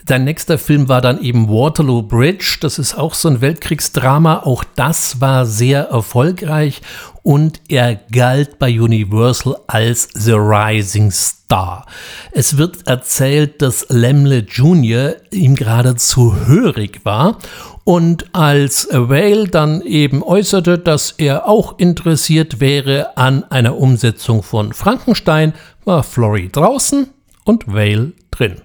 Sein 0.06 0.25
nächster 0.25 0.58
Film 0.58 0.90
war 0.90 1.00
dann 1.00 1.18
eben 1.23 1.49
Waterloo 1.49 2.02
Bridge. 2.02 2.58
Das 2.61 2.78
ist 2.78 2.94
auch 2.94 3.14
so 3.14 3.28
ein 3.28 3.40
Weltkriegsdrama. 3.40 4.42
Auch 4.42 4.62
das 4.76 5.23
war 5.23 5.46
sehr 5.46 5.84
erfolgreich 5.84 6.82
und 7.23 7.62
er 7.68 7.94
galt 8.12 8.58
bei 8.58 8.78
Universal 8.78 9.56
als 9.66 10.11
The 10.12 10.34
Rising 10.34 11.11
Star. 11.11 11.87
Es 12.32 12.58
wird 12.58 12.87
erzählt, 12.87 13.62
dass 13.62 13.87
Lemle 13.88 14.40
Jr. 14.40 15.16
ihm 15.32 15.54
geradezu 15.54 16.37
hörig 16.44 17.00
war 17.04 17.38
und 17.84 18.26
als 18.34 18.88
Whale 18.90 19.49
dann 19.49 19.80
eben 19.80 20.23
äußerte, 20.23 20.78
dass 20.78 21.12
er 21.12 21.49
auch 21.49 21.78
interessiert 21.78 22.61
wäre 22.61 23.16
an 23.16 23.44
einer 23.44 23.78
Umsetzung 23.78 24.42
von 24.42 24.75
Frankenstein, 24.75 25.54
war 25.87 26.02
Flory 26.02 26.50
draußen 26.52 27.08
und 27.44 27.68
Whale 27.68 28.12
drin. 28.30 28.63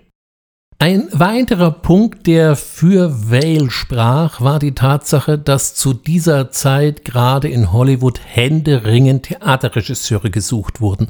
Ein 0.82 1.10
weiterer 1.12 1.72
Punkt, 1.72 2.26
der 2.26 2.56
für 2.56 3.30
Vale 3.30 3.70
sprach, 3.70 4.40
war 4.40 4.60
die 4.60 4.72
Tatsache, 4.72 5.38
dass 5.38 5.76
zu 5.76 5.94
dieser 5.94 6.52
Zeit 6.52 7.04
gerade 7.04 7.50
in 7.50 7.74
Hollywood 7.74 8.22
händeringend 8.24 9.24
Theaterregisseure 9.24 10.32
gesucht 10.32 10.80
wurden. 10.80 11.10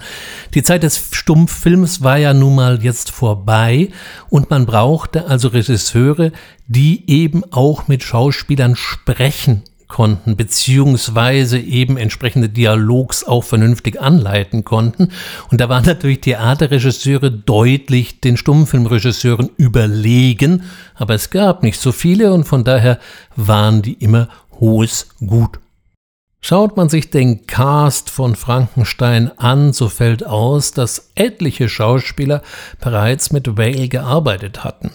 Die 0.55 0.63
Zeit 0.63 0.81
des 0.81 1.09
Stummfilms 1.11 2.01
war 2.01 2.17
ja 2.17 2.33
nun 2.33 2.55
mal 2.55 2.81
jetzt 2.81 3.11
vorbei 3.11 3.89
und 4.31 4.49
man 4.49 4.65
brauchte 4.65 5.27
also 5.27 5.49
Regisseure, 5.49 6.31
die 6.65 7.07
eben 7.07 7.43
auch 7.51 7.87
mit 7.87 8.01
Schauspielern 8.01 8.75
sprechen 8.75 9.61
konnten, 9.89 10.37
beziehungsweise 10.37 11.59
eben 11.59 11.97
entsprechende 11.97 12.47
Dialogs 12.47 13.25
auch 13.25 13.43
vernünftig 13.43 13.99
anleiten 13.99 14.63
konnten. 14.63 15.09
Und 15.51 15.59
da 15.59 15.67
waren 15.67 15.83
natürlich 15.83 16.21
Theaterregisseure 16.21 17.31
deutlich 17.31 18.21
den 18.21 18.37
Stummfilmregisseuren 18.37 19.49
überlegen, 19.57 20.63
aber 20.95 21.15
es 21.15 21.29
gab 21.29 21.63
nicht 21.63 21.79
so 21.79 21.91
viele 21.91 22.31
und 22.31 22.45
von 22.45 22.63
daher 22.63 22.99
waren 23.35 23.81
die 23.81 23.93
immer 23.93 24.29
hohes 24.59 25.09
Gut. 25.19 25.59
Schaut 26.41 26.77
man 26.77 26.87
sich 26.87 27.09
den 27.09 27.47
Cast 27.47 28.09
von 28.09 28.35
Frankenstein 28.35 29.29
an, 29.37 29.73
so 29.73 29.89
fällt 29.89 30.25
aus, 30.25 30.71
dass 30.71 31.11
etliche 31.15 31.67
Schauspieler 31.67 32.41
bereits 32.79 33.33
mit 33.33 33.57
Whale 33.57 33.89
gearbeitet 33.89 34.63
hatten. 34.63 34.91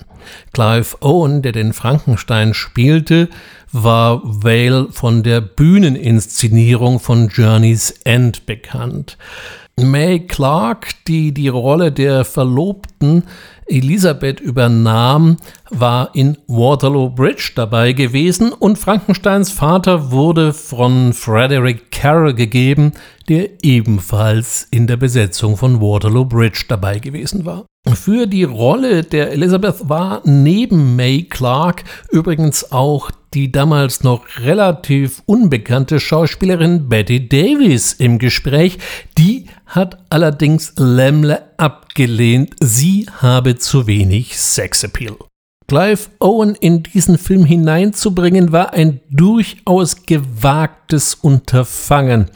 Clive 0.54 0.96
Owen, 1.02 1.42
der 1.42 1.52
den 1.52 1.74
Frankenstein 1.74 2.54
spielte, 2.54 3.28
war 3.74 4.20
Vale 4.24 4.88
von 4.90 5.22
der 5.22 5.40
Bühneninszenierung 5.40 7.00
von 7.00 7.28
Journey's 7.28 7.90
End 8.04 8.46
bekannt. 8.46 9.18
May 9.76 10.20
Clark, 10.20 11.04
die 11.08 11.34
die 11.34 11.48
Rolle 11.48 11.90
der 11.90 12.24
Verlobten 12.24 13.24
Elisabeth 13.66 14.38
übernahm, 14.38 15.38
war 15.70 16.14
in 16.14 16.38
Waterloo 16.46 17.10
Bridge 17.10 17.52
dabei 17.56 17.92
gewesen 17.92 18.52
und 18.52 18.78
Frankensteins 18.78 19.50
Vater 19.50 20.12
wurde 20.12 20.52
von 20.52 21.12
Frederick 21.12 21.90
Carroll 21.90 22.34
gegeben, 22.34 22.92
der 23.28 23.64
ebenfalls 23.64 24.68
in 24.70 24.86
der 24.86 24.96
Besetzung 24.96 25.56
von 25.56 25.80
Waterloo 25.80 26.26
Bridge 26.26 26.66
dabei 26.68 27.00
gewesen 27.00 27.44
war. 27.44 27.64
Für 27.94 28.26
die 28.26 28.44
Rolle 28.44 29.02
der 29.02 29.32
Elizabeth 29.32 29.88
war 29.88 30.22
neben 30.24 30.94
May 30.94 31.24
Clark 31.24 31.84
übrigens 32.10 32.70
auch 32.70 33.10
die 33.34 33.50
damals 33.50 34.02
noch 34.02 34.24
relativ 34.38 35.22
unbekannte 35.26 35.98
Schauspielerin 35.98 36.88
Betty 36.88 37.28
Davis 37.28 37.92
im 37.92 38.18
Gespräch. 38.18 38.78
Die 39.18 39.46
hat 39.66 39.98
allerdings 40.08 40.72
Lemle 40.76 41.42
abgelehnt, 41.56 42.54
sie 42.62 43.06
habe 43.20 43.56
zu 43.56 43.86
wenig 43.86 44.38
Sexappeal. 44.38 45.16
Clive 45.66 46.10
Owen 46.20 46.54
in 46.54 46.82
diesen 46.82 47.18
Film 47.18 47.44
hineinzubringen, 47.44 48.52
war 48.52 48.74
ein 48.74 49.00
durchaus 49.10 50.04
gewagtes 50.06 51.14
Unterfangen. 51.14 52.30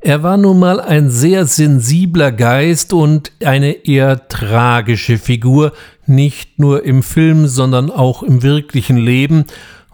Er 0.00 0.22
war 0.22 0.36
nun 0.36 0.58
mal 0.58 0.80
ein 0.80 1.10
sehr 1.10 1.46
sensibler 1.46 2.30
Geist 2.30 2.92
und 2.92 3.32
eine 3.44 3.86
eher 3.86 4.28
tragische 4.28 5.18
Figur, 5.18 5.72
nicht 6.06 6.58
nur 6.58 6.84
im 6.84 7.02
Film, 7.02 7.46
sondern 7.46 7.90
auch 7.90 8.22
im 8.22 8.42
wirklichen 8.42 8.96
Leben, 8.96 9.44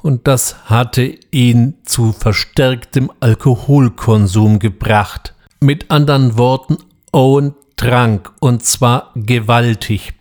und 0.05 0.29
das 0.29 0.57
hatte 0.67 1.15
ihn 1.31 1.77
zu 1.87 2.13
verstärktem 2.13 3.11
Alkoholkonsum 3.21 4.59
gebracht. 4.59 5.33
Mit 5.61 5.91
anderen 5.91 6.37
Worten, 6.37 6.77
Owen 7.11 7.55
trank 7.77 8.31
und 8.39 8.63
zwar 8.63 9.13
gewaltig. 9.17 10.13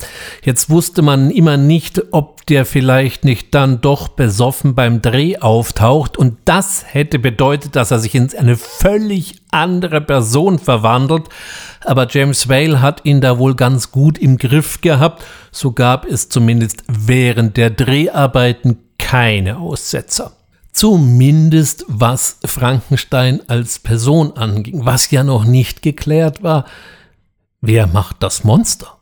Jetzt 0.41 0.69
wusste 0.69 1.01
man 1.01 1.31
immer 1.31 1.57
nicht, 1.57 2.01
ob 2.11 2.45
der 2.45 2.65
vielleicht 2.65 3.25
nicht 3.25 3.53
dann 3.53 3.81
doch 3.81 4.07
besoffen 4.07 4.73
beim 4.73 5.01
Dreh 5.01 5.37
auftaucht 5.37 6.17
und 6.17 6.37
das 6.45 6.85
hätte 6.87 7.19
bedeutet, 7.19 7.75
dass 7.75 7.91
er 7.91 7.99
sich 7.99 8.15
in 8.15 8.33
eine 8.37 8.55
völlig 8.55 9.41
andere 9.51 9.99
Person 9.99 10.59
verwandelt. 10.59 11.27
Aber 11.85 12.07
James 12.09 12.47
Vale 12.47 12.81
hat 12.81 13.01
ihn 13.03 13.19
da 13.19 13.37
wohl 13.37 13.55
ganz 13.55 13.91
gut 13.91 14.17
im 14.17 14.37
Griff 14.37 14.79
gehabt. 14.79 15.25
So 15.51 15.73
gab 15.73 16.05
es 16.05 16.29
zumindest 16.29 16.83
während 16.87 17.57
der 17.57 17.69
Dreharbeiten 17.69 18.77
keine 19.13 19.59
Aussetzer. 19.59 20.31
Zumindest 20.71 21.85
was 21.87 22.39
Frankenstein 22.45 23.41
als 23.47 23.77
Person 23.77 24.35
anging, 24.37 24.85
was 24.85 25.11
ja 25.11 25.23
noch 25.23 25.45
nicht 25.45 25.83
geklärt 25.83 26.41
war. 26.41 26.65
Wer 27.61 27.85
macht 27.85 28.23
das 28.23 28.43
Monster? 28.43 28.97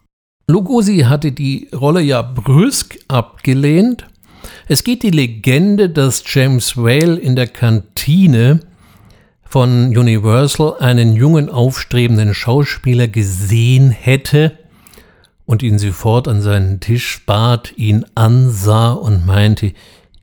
Lugosi 0.47 1.05
hatte 1.07 1.31
die 1.31 1.69
Rolle 1.73 2.01
ja 2.01 2.23
brüsk 2.23 2.99
abgelehnt. 3.07 4.05
Es 4.67 4.83
geht 4.83 5.03
die 5.03 5.11
Legende, 5.11 5.89
dass 5.89 6.23
James 6.25 6.75
Whale 6.75 7.15
in 7.15 7.37
der 7.37 7.47
Kantine 7.47 8.59
von 9.45 9.97
Universal 9.97 10.75
einen 10.81 11.15
jungen 11.15 11.49
aufstrebenden 11.49 12.33
Schauspieler 12.33 13.07
gesehen 13.07 13.91
hätte 13.91 14.57
und 15.45 15.63
ihn 15.63 15.79
sofort 15.79 16.27
an 16.27 16.41
seinen 16.41 16.81
Tisch 16.81 17.25
bat, 17.25 17.77
ihn 17.77 18.05
ansah 18.15 18.91
und 18.91 19.25
meinte, 19.25 19.73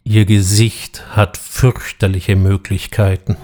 ihr 0.09 0.25
Gesicht 0.25 1.05
hat 1.11 1.37
fürchterliche 1.37 2.35
Möglichkeiten. 2.35 3.37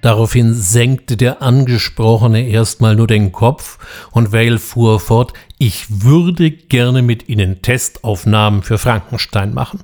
Daraufhin 0.00 0.54
senkte 0.54 1.16
der 1.16 1.42
Angesprochene 1.42 2.46
erstmal 2.48 2.96
nur 2.96 3.06
den 3.06 3.32
Kopf 3.32 3.78
und 4.12 4.32
Vale 4.32 4.58
fuhr 4.58 4.98
fort, 4.98 5.34
ich 5.58 6.02
würde 6.04 6.50
gerne 6.50 7.02
mit 7.02 7.28
Ihnen 7.28 7.60
Testaufnahmen 7.60 8.62
für 8.62 8.78
Frankenstein 8.78 9.52
machen. 9.52 9.80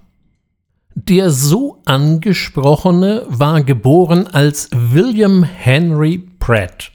Der 1.09 1.31
so 1.31 1.81
angesprochene 1.87 3.23
war 3.27 3.63
geboren 3.63 4.27
als 4.27 4.69
William 4.71 5.45
Henry 5.45 6.19
Pratt. 6.39 6.91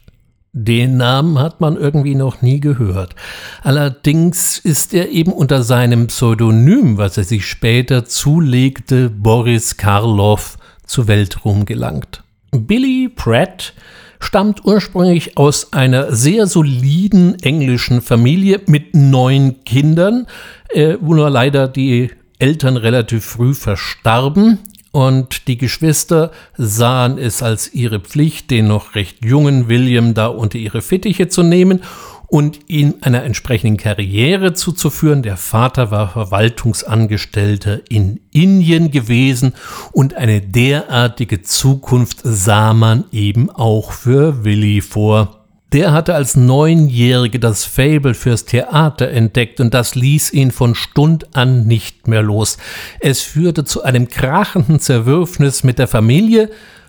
Den 0.52 0.96
Namen 0.96 1.40
hat 1.40 1.60
man 1.60 1.76
irgendwie 1.76 2.14
noch 2.14 2.40
nie 2.40 2.60
gehört. 2.60 3.16
Allerdings 3.62 4.58
ist 4.60 4.94
er 4.94 5.08
eben 5.08 5.32
unter 5.32 5.64
seinem 5.64 6.06
Pseudonym, 6.06 6.98
was 6.98 7.18
er 7.18 7.24
sich 7.24 7.46
später 7.46 8.04
zulegte, 8.04 9.10
Boris 9.10 9.76
Karloff, 9.76 10.56
zu 10.86 11.08
Weltruhm 11.08 11.64
gelangt. 11.64 12.22
Billy 12.52 13.08
Pratt 13.08 13.74
stammt 14.20 14.64
ursprünglich 14.64 15.36
aus 15.36 15.72
einer 15.72 16.14
sehr 16.14 16.46
soliden 16.46 17.42
englischen 17.42 18.00
Familie 18.02 18.60
mit 18.66 18.94
neun 18.94 19.64
Kindern, 19.64 20.28
äh, 20.68 20.96
wo 21.00 21.12
nur 21.12 21.28
leider 21.28 21.66
die 21.66 22.12
Eltern 22.38 22.76
relativ 22.76 23.24
früh 23.24 23.54
verstarben. 23.54 24.58
Und 24.92 25.46
die 25.46 25.58
Geschwister 25.58 26.30
sahen 26.56 27.18
es 27.18 27.42
als 27.42 27.74
ihre 27.74 28.00
Pflicht, 28.00 28.50
den 28.50 28.66
noch 28.68 28.94
recht 28.94 29.24
jungen 29.24 29.68
William 29.68 30.14
da 30.14 30.28
unter 30.28 30.56
ihre 30.56 30.80
Fittiche 30.80 31.28
zu 31.28 31.42
nehmen 31.42 31.82
und 32.28 32.60
ihm 32.68 32.94
einer 33.02 33.22
entsprechenden 33.22 33.76
Karriere 33.76 34.54
zuzuführen. 34.54 35.22
Der 35.22 35.36
Vater 35.36 35.90
war 35.90 36.08
Verwaltungsangestellter 36.08 37.80
in 37.88 38.20
Indien 38.32 38.90
gewesen 38.90 39.54
und 39.92 40.14
eine 40.14 40.40
derartige 40.40 41.42
Zukunft 41.42 42.20
sah 42.24 42.72
man 42.72 43.04
eben 43.12 43.50
auch 43.50 43.92
für 43.92 44.44
Willi 44.44 44.80
vor. 44.80 45.45
Der 45.76 45.92
hatte 45.92 46.14
als 46.14 46.36
Neunjährige 46.36 47.38
das 47.38 47.66
Fable 47.66 48.14
fürs 48.14 48.46
Theater 48.46 49.10
entdeckt 49.10 49.60
und 49.60 49.74
das 49.74 49.94
ließ 49.94 50.32
ihn 50.32 50.50
von 50.50 50.74
Stund 50.74 51.36
an 51.36 51.66
nicht 51.66 52.08
mehr 52.08 52.22
los. 52.22 52.56
Es 52.98 53.20
führte 53.20 53.64
zu 53.64 53.82
einem 53.82 54.08
krachenden 54.08 54.80
Zerwürfnis 54.80 55.64
mit 55.64 55.78
der 55.78 55.86
Familie, 55.86 56.48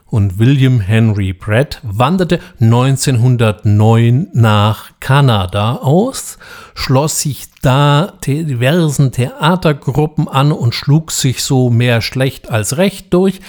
und 0.09 0.39
William 0.39 0.79
Henry 0.79 1.33
Pratt 1.33 1.81
wanderte 1.83 2.39
1909 2.61 4.29
nach 4.31 4.91
Kanada 5.01 5.75
aus, 5.75 6.37
schloss 6.73 7.19
sich 7.19 7.47
da 7.61 8.13
diversen 8.25 9.11
Theatergruppen 9.11 10.29
an 10.29 10.53
und 10.53 10.73
schlug 10.73 11.11
sich 11.11 11.43
so 11.43 11.69
mehr 11.69 11.99
schlecht 11.99 12.49
als 12.49 12.77
recht 12.77 13.13
durch 13.13 13.41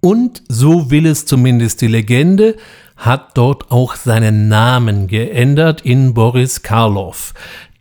und, 0.00 0.42
so 0.48 0.90
will 0.90 1.04
es 1.04 1.26
zumindest 1.26 1.82
die 1.82 1.88
Legende, 1.88 2.56
hat 3.00 3.36
dort 3.36 3.70
auch 3.70 3.96
seinen 3.96 4.48
Namen 4.48 5.06
geändert 5.06 5.80
in 5.80 6.14
Boris 6.14 6.62
Karloff. 6.62 7.32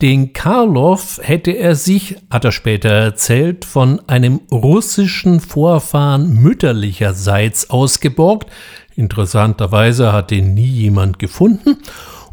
Den 0.01 0.31
Karloff 0.31 1.19
hätte 1.21 1.51
er 1.51 1.75
sich, 1.75 2.15
hat 2.29 2.45
er 2.45 2.53
später 2.53 2.89
erzählt, 2.89 3.65
von 3.65 3.99
einem 4.07 4.39
russischen 4.49 5.41
Vorfahren 5.41 6.33
mütterlicherseits 6.35 7.69
ausgeborgt. 7.69 8.49
Interessanterweise 8.95 10.13
hat 10.13 10.31
ihn 10.31 10.53
nie 10.53 10.65
jemand 10.65 11.19
gefunden. 11.19 11.77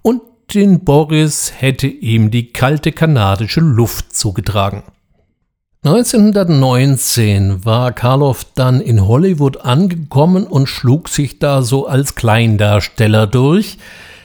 Und 0.02 0.22
den 0.54 0.84
Boris 0.84 1.52
hätte 1.56 1.88
ihm 1.88 2.30
die 2.30 2.52
kalte 2.52 2.92
kanadische 2.92 3.60
Luft 3.60 4.14
zugetragen. 4.14 4.84
1919 5.86 7.64
war 7.64 7.92
Karloff 7.92 8.44
dann 8.56 8.80
in 8.80 9.06
Hollywood 9.06 9.58
angekommen 9.58 10.44
und 10.44 10.66
schlug 10.66 11.08
sich 11.08 11.38
da 11.38 11.62
so 11.62 11.86
als 11.86 12.16
Kleindarsteller 12.16 13.28
durch. 13.28 13.78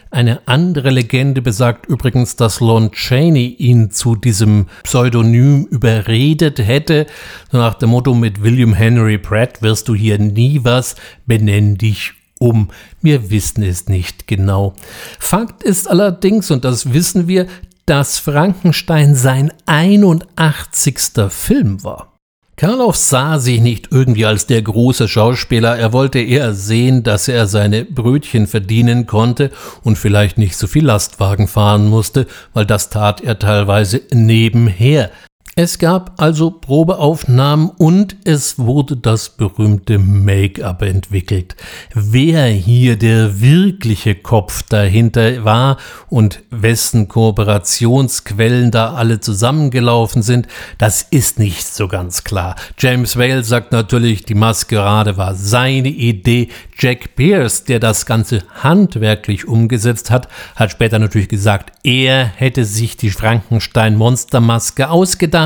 Eine 0.10 0.40
andere 0.48 0.90
Legende 0.90 1.44
besagt 1.44 1.86
übrigens, 1.86 2.36
dass 2.36 2.62
Lon 2.62 2.90
Chaney 2.94 3.46
ihn 3.60 3.92
zu 3.92 4.16
diesem 4.16 4.66
Pseudonym 4.82 5.66
überredet 5.66 6.58
hätte, 6.58 7.06
nach 7.52 7.76
dem 7.76 7.92
Motto 7.92 8.16
mit 8.16 8.42
William 8.42 8.74
Henry 8.74 9.20
Pratt 9.20 9.62
wirst 9.62 9.88
du 9.88 9.94
hier 9.94 10.18
nie 10.18 10.62
was, 10.64 10.96
benenn 11.28 11.78
dich 11.78 12.14
um. 12.40 12.70
Wir 13.04 13.30
wissen 13.30 13.62
es 13.62 13.88
nicht 13.88 14.26
genau. 14.26 14.74
Fakt 15.20 15.62
ist 15.62 15.88
allerdings, 15.88 16.50
und 16.50 16.66
das 16.66 16.92
wissen 16.92 17.28
wir, 17.28 17.46
dass 17.92 18.20
Frankenstein 18.20 19.16
sein 19.16 19.52
81. 19.66 21.10
Film 21.28 21.84
war. 21.84 22.14
Karloff 22.56 22.96
sah 22.96 23.38
sich 23.38 23.60
nicht 23.60 23.90
irgendwie 23.92 24.26
als 24.26 24.48
der 24.48 24.62
große 24.62 25.10
Schauspieler, 25.10 25.78
er 25.78 25.92
wollte 25.92 26.20
eher 26.20 26.54
sehen, 26.54 27.04
dass 27.04 27.28
er 27.28 27.48
seine 27.48 27.84
Brötchen 27.84 28.48
verdienen 28.48 29.08
konnte 29.08 29.52
und 29.84 29.98
vielleicht 29.98 30.38
nicht 30.38 30.56
so 30.56 30.68
viel 30.68 30.86
Lastwagen 30.86 31.50
fahren 31.50 31.90
musste, 31.90 32.28
weil 32.54 32.66
das 32.66 32.90
tat 32.90 33.20
er 33.20 33.40
teilweise 33.40 34.00
nebenher. 34.14 35.12
Es 35.58 35.80
gab 35.80 36.14
also 36.22 36.50
Probeaufnahmen 36.50 37.72
und 37.72 38.16
es 38.24 38.58
wurde 38.58 38.96
das 38.96 39.32
berühmte 39.32 40.00
Make-up 40.00 40.82
entwickelt. 40.82 41.58
Wer 41.94 42.46
hier 42.46 42.96
der 42.96 43.42
wirkliche 43.42 44.16
Kopf 44.16 44.64
dahinter 44.64 45.44
war 45.44 45.76
und 46.08 46.42
wessen 46.52 47.10
Kooperationsquellen 47.10 48.72
da 48.72 48.94
alle 48.94 49.20
zusammengelaufen 49.20 50.22
sind, 50.22 50.48
das 50.78 51.02
ist 51.02 51.38
nicht 51.38 51.68
so 51.68 51.90
ganz 51.90 52.24
klar. 52.24 52.56
James 52.78 53.18
Whale 53.18 53.44
sagt 53.44 53.74
natürlich, 53.74 54.24
die 54.24 54.36
Maskerade 54.36 55.18
war 55.18 55.36
seine 55.36 55.90
Idee. 55.90 56.48
Jack 56.80 57.18
Pierce, 57.18 57.66
der 57.66 57.80
das 57.80 58.06
Ganze 58.06 58.44
handwerklich 58.64 59.50
umgesetzt 59.50 60.12
hat, 60.12 60.30
hat 60.56 60.72
später 60.72 60.98
natürlich 60.98 61.28
gesagt, 61.28 61.74
er 61.84 62.26
hätte 62.26 62.64
sich 62.64 62.96
die 62.96 63.12
Frankenstein-Monstermaske 63.12 64.90
ausgedacht. 64.90 65.41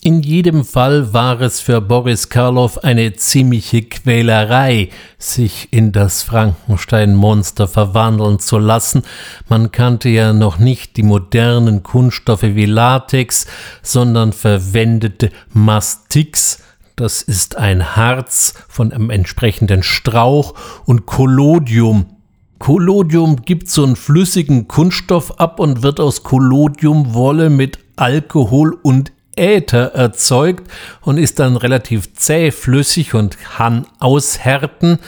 In 0.00 0.22
jedem 0.22 0.64
Fall 0.64 1.12
war 1.12 1.40
es 1.40 1.58
für 1.58 1.80
Boris 1.80 2.28
Karloff 2.28 2.78
eine 2.78 3.14
ziemliche 3.14 3.82
Quälerei, 3.82 4.90
sich 5.18 5.72
in 5.72 5.90
das 5.90 6.22
Frankenstein-Monster 6.22 7.66
verwandeln 7.66 8.38
zu 8.38 8.58
lassen. 8.58 9.02
Man 9.48 9.72
kannte 9.72 10.08
ja 10.08 10.32
noch 10.32 10.58
nicht 10.58 10.96
die 10.96 11.02
modernen 11.02 11.82
Kunststoffe 11.82 12.44
wie 12.44 12.66
Latex, 12.66 13.48
sondern 13.82 14.32
verwendete 14.32 15.30
Mastix, 15.52 16.62
das 16.94 17.22
ist 17.22 17.56
ein 17.56 17.96
Harz 17.96 18.54
von 18.68 18.92
einem 18.92 19.10
entsprechenden 19.10 19.82
Strauch 19.82 20.54
und 20.84 21.06
Collodium. 21.06 22.06
Collodium 22.58 23.42
gibt 23.42 23.68
so 23.68 23.84
einen 23.84 23.96
flüssigen 23.96 24.68
Kunststoff 24.68 25.38
ab 25.40 25.60
und 25.60 25.82
wird 25.82 26.00
aus 26.00 26.22
Collodiumwolle 26.22 27.50
mit 27.50 27.78
Alkohol 27.96 28.76
und 28.82 29.12
Äther 29.38 29.94
erzeugt 29.94 30.70
und 31.00 31.16
ist 31.16 31.38
dann 31.38 31.56
relativ 31.56 32.12
zähflüssig 32.14 33.14
und 33.14 33.38
kann 33.38 33.86
aushärten, 34.00 34.98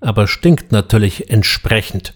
aber 0.00 0.28
stinkt 0.28 0.72
natürlich 0.72 1.30
entsprechend. 1.30 2.14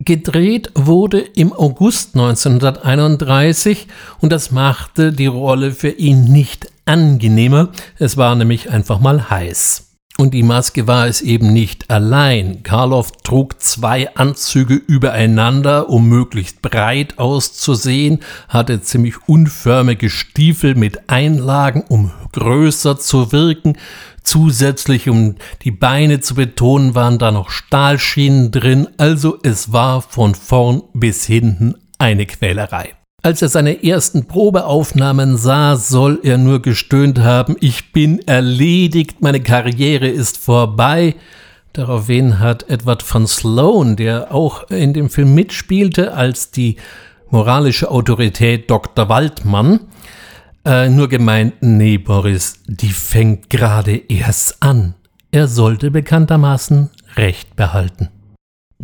Gedreht 0.00 0.70
wurde 0.74 1.20
im 1.20 1.52
August 1.52 2.14
1931 2.14 3.86
und 4.20 4.32
das 4.32 4.50
machte 4.50 5.12
die 5.12 5.26
Rolle 5.26 5.70
für 5.70 5.90
ihn 5.90 6.24
nicht 6.24 6.68
angenehmer, 6.84 7.70
es 7.98 8.16
war 8.16 8.34
nämlich 8.34 8.70
einfach 8.70 9.00
mal 9.00 9.30
heiß. 9.30 9.83
Und 10.16 10.32
die 10.32 10.44
Maske 10.44 10.86
war 10.86 11.08
es 11.08 11.22
eben 11.22 11.52
nicht 11.52 11.90
allein. 11.90 12.62
Karloff 12.62 13.10
trug 13.24 13.60
zwei 13.60 14.14
Anzüge 14.14 14.74
übereinander, 14.74 15.88
um 15.88 16.08
möglichst 16.08 16.62
breit 16.62 17.18
auszusehen, 17.18 18.20
hatte 18.48 18.80
ziemlich 18.80 19.28
unförmige 19.28 20.10
Stiefel 20.10 20.76
mit 20.76 21.10
Einlagen, 21.10 21.82
um 21.88 22.12
größer 22.32 22.96
zu 22.96 23.32
wirken. 23.32 23.76
Zusätzlich, 24.22 25.08
um 25.08 25.34
die 25.62 25.72
Beine 25.72 26.20
zu 26.20 26.36
betonen, 26.36 26.94
waren 26.94 27.18
da 27.18 27.32
noch 27.32 27.50
Stahlschienen 27.50 28.52
drin, 28.52 28.86
also 28.98 29.38
es 29.42 29.72
war 29.72 30.00
von 30.00 30.36
vorn 30.36 30.82
bis 30.92 31.24
hinten 31.26 31.74
eine 31.98 32.24
Quälerei. 32.26 32.94
Als 33.24 33.40
er 33.40 33.48
seine 33.48 33.82
ersten 33.82 34.26
Probeaufnahmen 34.26 35.38
sah, 35.38 35.76
soll 35.76 36.20
er 36.22 36.36
nur 36.36 36.60
gestöhnt 36.60 37.20
haben, 37.20 37.56
ich 37.60 37.90
bin 37.90 38.18
erledigt, 38.28 39.22
meine 39.22 39.40
Karriere 39.40 40.08
ist 40.08 40.36
vorbei. 40.36 41.14
Daraufhin 41.72 42.38
hat 42.38 42.68
Edward 42.68 43.02
von 43.02 43.26
Sloan, 43.26 43.96
der 43.96 44.34
auch 44.34 44.68
in 44.68 44.92
dem 44.92 45.08
Film 45.08 45.34
mitspielte, 45.34 46.12
als 46.12 46.50
die 46.50 46.76
moralische 47.30 47.90
Autorität 47.90 48.68
Dr. 48.68 49.08
Waldmann, 49.08 49.80
äh, 50.66 50.90
nur 50.90 51.08
gemeint, 51.08 51.54
nee, 51.62 51.96
Boris, 51.96 52.58
die 52.66 52.90
fängt 52.90 53.48
gerade 53.48 54.02
erst 54.06 54.62
an. 54.62 54.96
Er 55.30 55.48
sollte 55.48 55.90
bekanntermaßen 55.90 56.90
Recht 57.16 57.56
behalten. 57.56 58.10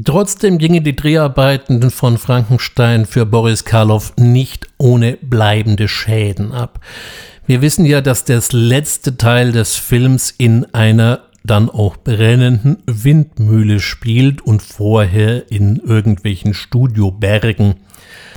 Trotzdem 0.04 0.58
gingen 0.58 0.84
die 0.84 0.94
Dreharbeiten 0.94 1.90
von 1.90 2.16
Frankenstein 2.16 3.06
für 3.06 3.26
Boris 3.26 3.64
Karloff 3.64 4.12
nicht 4.16 4.68
ohne 4.78 5.18
bleibende 5.20 5.88
Schäden 5.88 6.52
ab. 6.52 6.80
Wir 7.46 7.60
wissen 7.60 7.84
ja, 7.84 8.00
dass 8.00 8.24
das 8.24 8.52
letzte 8.52 9.16
Teil 9.16 9.50
des 9.50 9.76
Films 9.76 10.32
in 10.36 10.72
einer 10.72 11.24
dann 11.42 11.68
auch 11.68 11.96
brennenden 11.96 12.78
Windmühle 12.86 13.80
spielt 13.80 14.42
und 14.42 14.62
vorher 14.62 15.50
in 15.50 15.76
irgendwelchen 15.76 16.54
Studiobergen. 16.54 17.74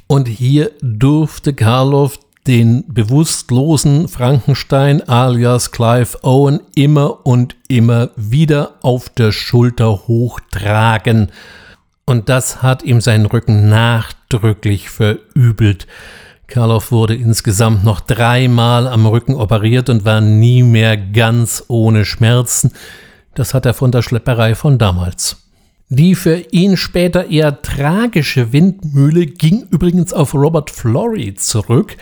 Und 0.07 0.27
hier 0.27 0.71
durfte 0.81 1.53
Karloff 1.53 2.19
den 2.47 2.83
bewusstlosen 2.87 4.07
Frankenstein 4.07 5.07
alias 5.07 5.71
Clive 5.71 6.23
Owen 6.23 6.59
immer 6.75 7.25
und 7.25 7.55
immer 7.67 8.09
wieder 8.15 8.75
auf 8.81 9.09
der 9.09 9.31
Schulter 9.31 10.07
hochtragen. 10.07 11.31
Und 12.05 12.27
das 12.29 12.61
hat 12.61 12.83
ihm 12.83 12.99
seinen 12.99 13.25
Rücken 13.25 13.69
nachdrücklich 13.69 14.89
verübelt. 14.89 15.87
Karloff 16.47 16.91
wurde 16.91 17.15
insgesamt 17.15 17.83
noch 17.83 18.01
dreimal 18.01 18.87
am 18.87 19.05
Rücken 19.05 19.35
operiert 19.35 19.89
und 19.89 20.03
war 20.03 20.21
nie 20.21 20.63
mehr 20.63 20.97
ganz 20.97 21.63
ohne 21.69 22.03
Schmerzen. 22.05 22.73
Das 23.35 23.53
hat 23.53 23.65
er 23.65 23.73
von 23.73 23.91
der 23.91 24.01
Schlepperei 24.01 24.53
von 24.53 24.77
damals. 24.77 25.42
Die 25.95 26.15
für 26.15 26.37
ihn 26.49 26.75
später 26.75 27.29
eher 27.29 27.61
tragische 27.61 28.51
Windmühle 28.51 29.27
ging 29.27 29.67
übrigens 29.69 30.11
auf 30.11 30.33
Robert 30.33 30.71
Flory 30.71 31.35
zurück, 31.35 31.97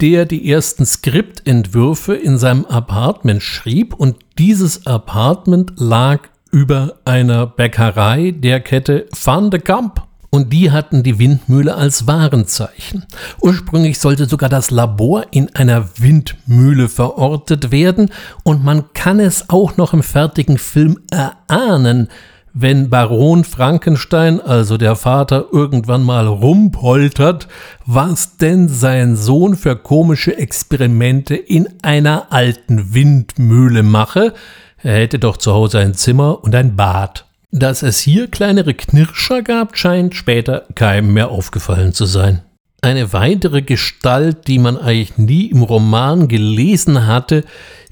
der 0.00 0.26
die 0.26 0.48
ersten 0.48 0.86
Skriptentwürfe 0.86 2.14
in 2.14 2.38
seinem 2.38 2.64
Apartment 2.66 3.42
schrieb 3.42 3.94
und 3.94 4.14
dieses 4.38 4.86
Apartment 4.86 5.72
lag 5.74 6.20
über 6.52 7.00
einer 7.04 7.48
Bäckerei 7.48 8.30
der 8.30 8.60
Kette 8.60 9.08
Van 9.24 9.50
de 9.50 9.58
Kamp. 9.58 10.04
Und 10.30 10.52
die 10.52 10.70
hatten 10.70 11.02
die 11.02 11.18
Windmühle 11.18 11.74
als 11.74 12.06
Warenzeichen. 12.06 13.06
Ursprünglich 13.40 13.98
sollte 13.98 14.26
sogar 14.26 14.50
das 14.50 14.70
Labor 14.70 15.26
in 15.32 15.52
einer 15.56 15.88
Windmühle 15.98 16.88
verortet 16.88 17.72
werden 17.72 18.10
und 18.44 18.62
man 18.62 18.92
kann 18.94 19.18
es 19.18 19.50
auch 19.50 19.76
noch 19.76 19.92
im 19.92 20.04
fertigen 20.04 20.58
Film 20.58 21.00
erahnen, 21.10 22.08
wenn 22.54 22.90
Baron 22.90 23.44
Frankenstein, 23.44 24.40
also 24.40 24.76
der 24.76 24.96
Vater, 24.96 25.46
irgendwann 25.52 26.02
mal 26.02 26.26
rumpoltert, 26.26 27.48
was 27.86 28.36
denn 28.36 28.68
sein 28.68 29.16
Sohn 29.16 29.56
für 29.56 29.76
komische 29.76 30.36
Experimente 30.36 31.34
in 31.34 31.68
einer 31.82 32.30
alten 32.30 32.94
Windmühle 32.94 33.82
mache, 33.82 34.34
er 34.82 34.94
hätte 34.94 35.18
doch 35.18 35.36
zu 35.36 35.52
Hause 35.52 35.78
ein 35.78 35.94
Zimmer 35.94 36.42
und 36.42 36.54
ein 36.54 36.76
Bad. 36.76 37.26
Dass 37.52 37.82
es 37.82 38.00
hier 38.00 38.28
kleinere 38.28 38.74
Knirscher 38.74 39.42
gab, 39.42 39.76
scheint 39.76 40.14
später 40.14 40.66
keinem 40.74 41.12
mehr 41.12 41.30
aufgefallen 41.30 41.92
zu 41.92 42.06
sein. 42.06 42.42
Eine 42.80 43.12
weitere 43.12 43.62
Gestalt, 43.62 44.48
die 44.48 44.58
man 44.58 44.76
eigentlich 44.76 45.16
nie 45.16 45.46
im 45.46 45.62
Roman 45.62 46.26
gelesen 46.26 47.06
hatte, 47.06 47.44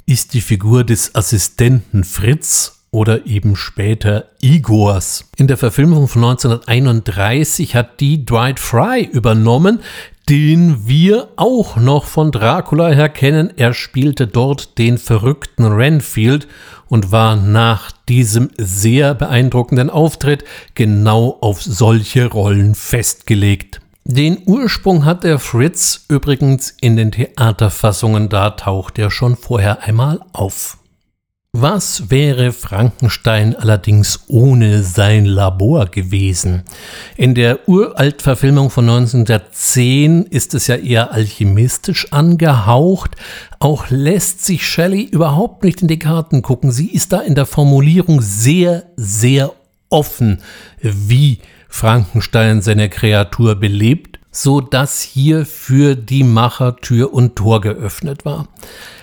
ist 0.06 0.34
die 0.34 0.40
Figur 0.40 0.82
des 0.82 1.14
Assistenten 1.14 2.02
Fritz 2.02 2.79
oder 2.90 3.26
eben 3.26 3.56
später 3.56 4.26
Igors. 4.40 5.30
In 5.36 5.46
der 5.46 5.56
Verfilmung 5.56 6.08
von 6.08 6.24
1931 6.24 7.76
hat 7.76 8.00
die 8.00 8.24
Dwight 8.24 8.58
Fry 8.58 9.04
übernommen, 9.04 9.80
den 10.28 10.86
wir 10.86 11.28
auch 11.36 11.76
noch 11.76 12.04
von 12.04 12.30
Dracula 12.30 12.88
her 12.88 13.08
kennen. 13.08 13.52
Er 13.56 13.74
spielte 13.74 14.26
dort 14.26 14.78
den 14.78 14.98
verrückten 14.98 15.64
Renfield 15.64 16.46
und 16.88 17.12
war 17.12 17.36
nach 17.36 17.92
diesem 18.08 18.50
sehr 18.56 19.14
beeindruckenden 19.14 19.90
Auftritt 19.90 20.44
genau 20.74 21.38
auf 21.40 21.62
solche 21.62 22.26
Rollen 22.26 22.74
festgelegt. 22.74 23.80
Den 24.04 24.42
Ursprung 24.46 25.04
hat 25.04 25.24
der 25.24 25.38
Fritz 25.38 26.06
übrigens 26.08 26.74
in 26.80 26.96
den 26.96 27.12
Theaterfassungen, 27.12 28.28
da 28.28 28.50
taucht 28.50 28.98
er 28.98 29.10
schon 29.10 29.36
vorher 29.36 29.82
einmal 29.82 30.20
auf. 30.32 30.79
Was 31.52 32.10
wäre 32.10 32.52
Frankenstein 32.52 33.56
allerdings 33.56 34.20
ohne 34.28 34.84
sein 34.84 35.24
Labor 35.24 35.86
gewesen? 35.86 36.62
In 37.16 37.34
der 37.34 37.68
Uraltverfilmung 37.68 38.70
von 38.70 38.88
1910 38.88 40.26
ist 40.26 40.54
es 40.54 40.68
ja 40.68 40.76
eher 40.76 41.12
alchemistisch 41.12 42.12
angehaucht. 42.12 43.16
Auch 43.58 43.90
lässt 43.90 44.44
sich 44.44 44.64
Shelley 44.64 45.02
überhaupt 45.02 45.64
nicht 45.64 45.82
in 45.82 45.88
die 45.88 45.98
Karten 45.98 46.42
gucken. 46.42 46.70
Sie 46.70 46.86
ist 46.86 47.12
da 47.12 47.18
in 47.18 47.34
der 47.34 47.46
Formulierung 47.46 48.22
sehr, 48.22 48.84
sehr 48.94 49.52
offen, 49.88 50.42
wie 50.80 51.40
Frankenstein 51.68 52.62
seine 52.62 52.88
Kreatur 52.88 53.56
belebt, 53.56 54.20
so 54.30 54.60
dass 54.60 55.00
hier 55.00 55.44
für 55.44 55.96
die 55.96 56.22
Macher 56.22 56.76
Tür 56.76 57.12
und 57.12 57.34
Tor 57.34 57.60
geöffnet 57.60 58.24
war. 58.24 58.46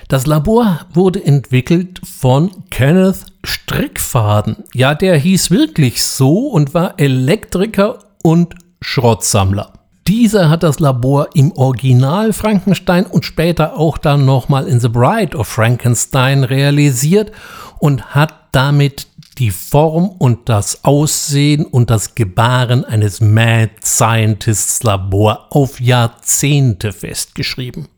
Das 0.09 0.25
Labor 0.25 0.85
wurde 0.93 1.25
entwickelt 1.25 1.99
von 2.01 2.49
Kenneth 2.69 3.25
Strickfaden. 3.43 4.63
Ja, 4.73 4.95
der 4.95 5.17
hieß 5.17 5.51
wirklich 5.51 6.01
so 6.01 6.47
und 6.47 6.73
war 6.73 6.97
Elektriker 6.97 7.99
und 8.23 8.55
Schrottsammler. 8.79 9.73
Dieser 10.07 10.49
hat 10.49 10.63
das 10.63 10.79
Labor 10.79 11.27
im 11.33 11.51
Original 11.51 12.31
Frankenstein 12.31 13.05
und 13.05 13.25
später 13.25 13.77
auch 13.77 13.97
dann 13.97 14.23
nochmal 14.23 14.69
in 14.69 14.79
The 14.79 14.87
Bride 14.87 15.35
of 15.35 15.49
Frankenstein 15.49 16.45
realisiert 16.45 17.33
und 17.79 18.15
hat 18.15 18.33
damit 18.53 19.07
die 19.39 19.51
Form 19.51 20.07
und 20.07 20.47
das 20.47 20.85
Aussehen 20.85 21.65
und 21.65 21.89
das 21.89 22.15
Gebaren 22.15 22.85
eines 22.85 23.19
Mad 23.19 23.71
Scientists 23.83 24.83
Labor 24.83 25.47
auf 25.49 25.81
Jahrzehnte 25.81 26.93
festgeschrieben. 26.93 27.89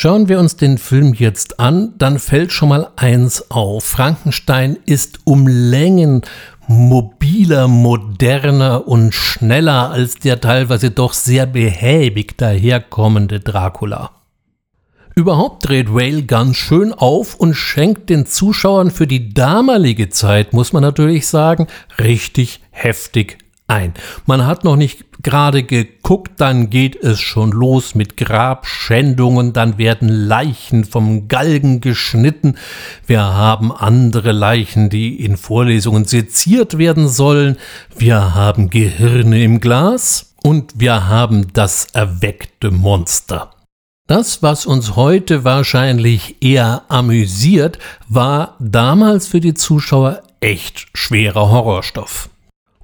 Schauen 0.00 0.28
wir 0.28 0.38
uns 0.38 0.54
den 0.54 0.78
Film 0.78 1.12
jetzt 1.12 1.58
an, 1.58 1.94
dann 1.98 2.20
fällt 2.20 2.52
schon 2.52 2.68
mal 2.68 2.86
eins 2.94 3.50
auf. 3.50 3.84
Frankenstein 3.84 4.78
ist 4.86 5.18
um 5.24 5.48
Längen 5.48 6.22
mobiler, 6.68 7.66
moderner 7.66 8.86
und 8.86 9.12
schneller 9.12 9.90
als 9.90 10.14
der 10.14 10.40
teilweise 10.40 10.92
doch 10.92 11.12
sehr 11.12 11.46
behäbig 11.46 12.38
daherkommende 12.38 13.40
Dracula. 13.40 14.12
Überhaupt 15.16 15.68
dreht 15.68 15.92
Whale 15.92 16.22
ganz 16.22 16.58
schön 16.58 16.92
auf 16.92 17.34
und 17.34 17.54
schenkt 17.54 18.08
den 18.08 18.24
Zuschauern 18.24 18.92
für 18.92 19.08
die 19.08 19.34
damalige 19.34 20.10
Zeit, 20.10 20.52
muss 20.52 20.72
man 20.72 20.84
natürlich 20.84 21.26
sagen, 21.26 21.66
richtig 21.98 22.60
heftig 22.70 23.38
ein. 23.66 23.94
Man 24.26 24.46
hat 24.46 24.62
noch 24.62 24.76
nicht 24.76 25.07
gerade 25.22 25.62
geguckt, 25.62 26.32
dann 26.40 26.70
geht 26.70 26.96
es 26.96 27.20
schon 27.20 27.50
los 27.50 27.94
mit 27.94 28.16
Grabschändungen, 28.16 29.52
dann 29.52 29.78
werden 29.78 30.08
Leichen 30.08 30.84
vom 30.84 31.28
Galgen 31.28 31.80
geschnitten. 31.80 32.56
Wir 33.06 33.22
haben 33.22 33.72
andere 33.72 34.32
Leichen, 34.32 34.90
die 34.90 35.24
in 35.24 35.36
Vorlesungen 35.36 36.04
seziert 36.04 36.78
werden 36.78 37.08
sollen. 37.08 37.56
Wir 37.96 38.34
haben 38.34 38.70
Gehirne 38.70 39.42
im 39.42 39.60
Glas 39.60 40.34
und 40.42 40.74
wir 40.76 41.08
haben 41.08 41.52
das 41.52 41.86
erweckte 41.92 42.70
Monster. 42.70 43.50
Das, 44.06 44.42
was 44.42 44.64
uns 44.64 44.96
heute 44.96 45.44
wahrscheinlich 45.44 46.36
eher 46.42 46.84
amüsiert, 46.88 47.78
war 48.08 48.56
damals 48.58 49.26
für 49.26 49.40
die 49.40 49.52
Zuschauer 49.52 50.22
echt 50.40 50.86
schwerer 50.94 51.50
Horrorstoff. 51.50 52.30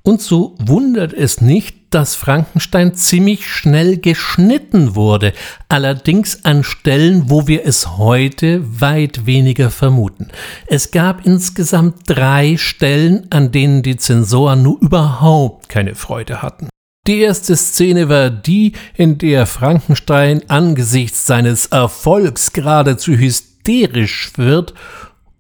Und 0.02 0.20
so 0.20 0.54
wundert 0.58 1.14
es 1.14 1.40
nicht, 1.40 1.83
dass 1.94 2.16
Frankenstein 2.16 2.94
ziemlich 2.94 3.48
schnell 3.48 3.98
geschnitten 3.98 4.96
wurde, 4.96 5.32
allerdings 5.68 6.44
an 6.44 6.64
Stellen, 6.64 7.30
wo 7.30 7.46
wir 7.46 7.64
es 7.64 7.96
heute 7.96 8.62
weit 8.80 9.26
weniger 9.26 9.70
vermuten. 9.70 10.28
Es 10.66 10.90
gab 10.90 11.24
insgesamt 11.24 11.98
drei 12.06 12.56
Stellen, 12.56 13.28
an 13.30 13.52
denen 13.52 13.84
die 13.84 13.96
Zensoren 13.96 14.64
nur 14.64 14.80
überhaupt 14.80 15.68
keine 15.68 15.94
Freude 15.94 16.42
hatten. 16.42 16.68
Die 17.06 17.20
erste 17.20 17.54
Szene 17.54 18.08
war 18.08 18.30
die, 18.30 18.72
in 18.96 19.18
der 19.18 19.46
Frankenstein 19.46 20.42
angesichts 20.48 21.26
seines 21.26 21.66
Erfolgs 21.66 22.52
geradezu 22.52 23.12
hysterisch 23.12 24.32
wird 24.36 24.74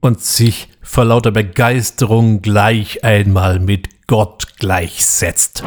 und 0.00 0.20
sich 0.20 0.68
vor 0.82 1.06
lauter 1.06 1.32
Begeisterung 1.32 2.42
gleich 2.42 3.02
einmal 3.02 3.58
mit 3.58 3.93
Gott 4.06 4.58
gleichsetzt. 4.58 5.64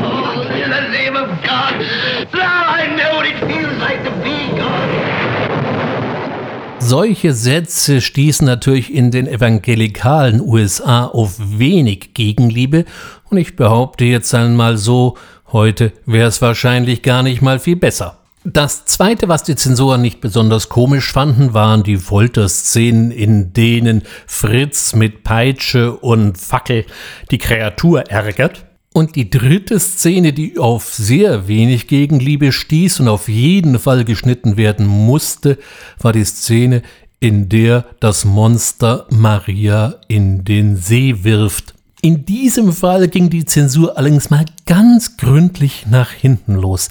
Solche 6.79 7.33
Sätze 7.33 7.99
stießen 7.99 8.45
natürlich 8.45 8.93
in 8.93 9.11
den 9.11 9.27
evangelikalen 9.27 10.39
USA 10.39 11.05
auf 11.05 11.35
wenig 11.39 12.13
Gegenliebe 12.13 12.85
und 13.29 13.37
ich 13.37 13.55
behaupte 13.55 14.05
jetzt 14.05 14.33
einmal 14.33 14.77
so, 14.77 15.17
heute 15.51 15.91
wäre 16.05 16.27
es 16.27 16.41
wahrscheinlich 16.41 17.01
gar 17.01 17.23
nicht 17.23 17.41
mal 17.41 17.59
viel 17.59 17.75
besser. 17.75 18.17
Das 18.49 18.85
zweite, 18.85 19.27
was 19.27 19.43
die 19.43 19.57
Zensoren 19.57 20.01
nicht 20.01 20.21
besonders 20.21 20.69
komisch 20.69 21.11
fanden, 21.11 21.53
waren 21.53 21.83
die 21.83 21.97
Folterszenen, 21.97 23.11
in 23.11 23.51
denen 23.51 24.03
Fritz 24.25 24.95
mit 24.95 25.25
Peitsche 25.25 25.97
und 25.97 26.37
Fackel 26.37 26.85
die 27.29 27.39
Kreatur 27.39 28.09
ärgert. 28.09 28.65
Und 28.93 29.17
die 29.17 29.29
dritte 29.29 29.81
Szene, 29.81 30.31
die 30.31 30.59
auf 30.59 30.93
sehr 30.93 31.49
wenig 31.49 31.89
Gegenliebe 31.89 32.53
stieß 32.53 33.01
und 33.01 33.09
auf 33.09 33.27
jeden 33.27 33.79
Fall 33.79 34.05
geschnitten 34.05 34.55
werden 34.55 34.87
musste, 34.87 35.57
war 35.99 36.13
die 36.13 36.23
Szene, 36.23 36.83
in 37.19 37.49
der 37.49 37.83
das 37.99 38.23
Monster 38.23 39.07
Maria 39.09 39.95
in 40.07 40.45
den 40.45 40.77
See 40.77 41.25
wirft. 41.25 41.73
In 42.01 42.23
diesem 42.23 42.71
Fall 42.71 43.09
ging 43.09 43.29
die 43.29 43.43
Zensur 43.43 43.97
allerdings 43.97 44.29
mal 44.29 44.45
ganz 44.65 45.17
gründlich 45.17 45.85
nach 45.89 46.11
hinten 46.11 46.55
los. 46.55 46.87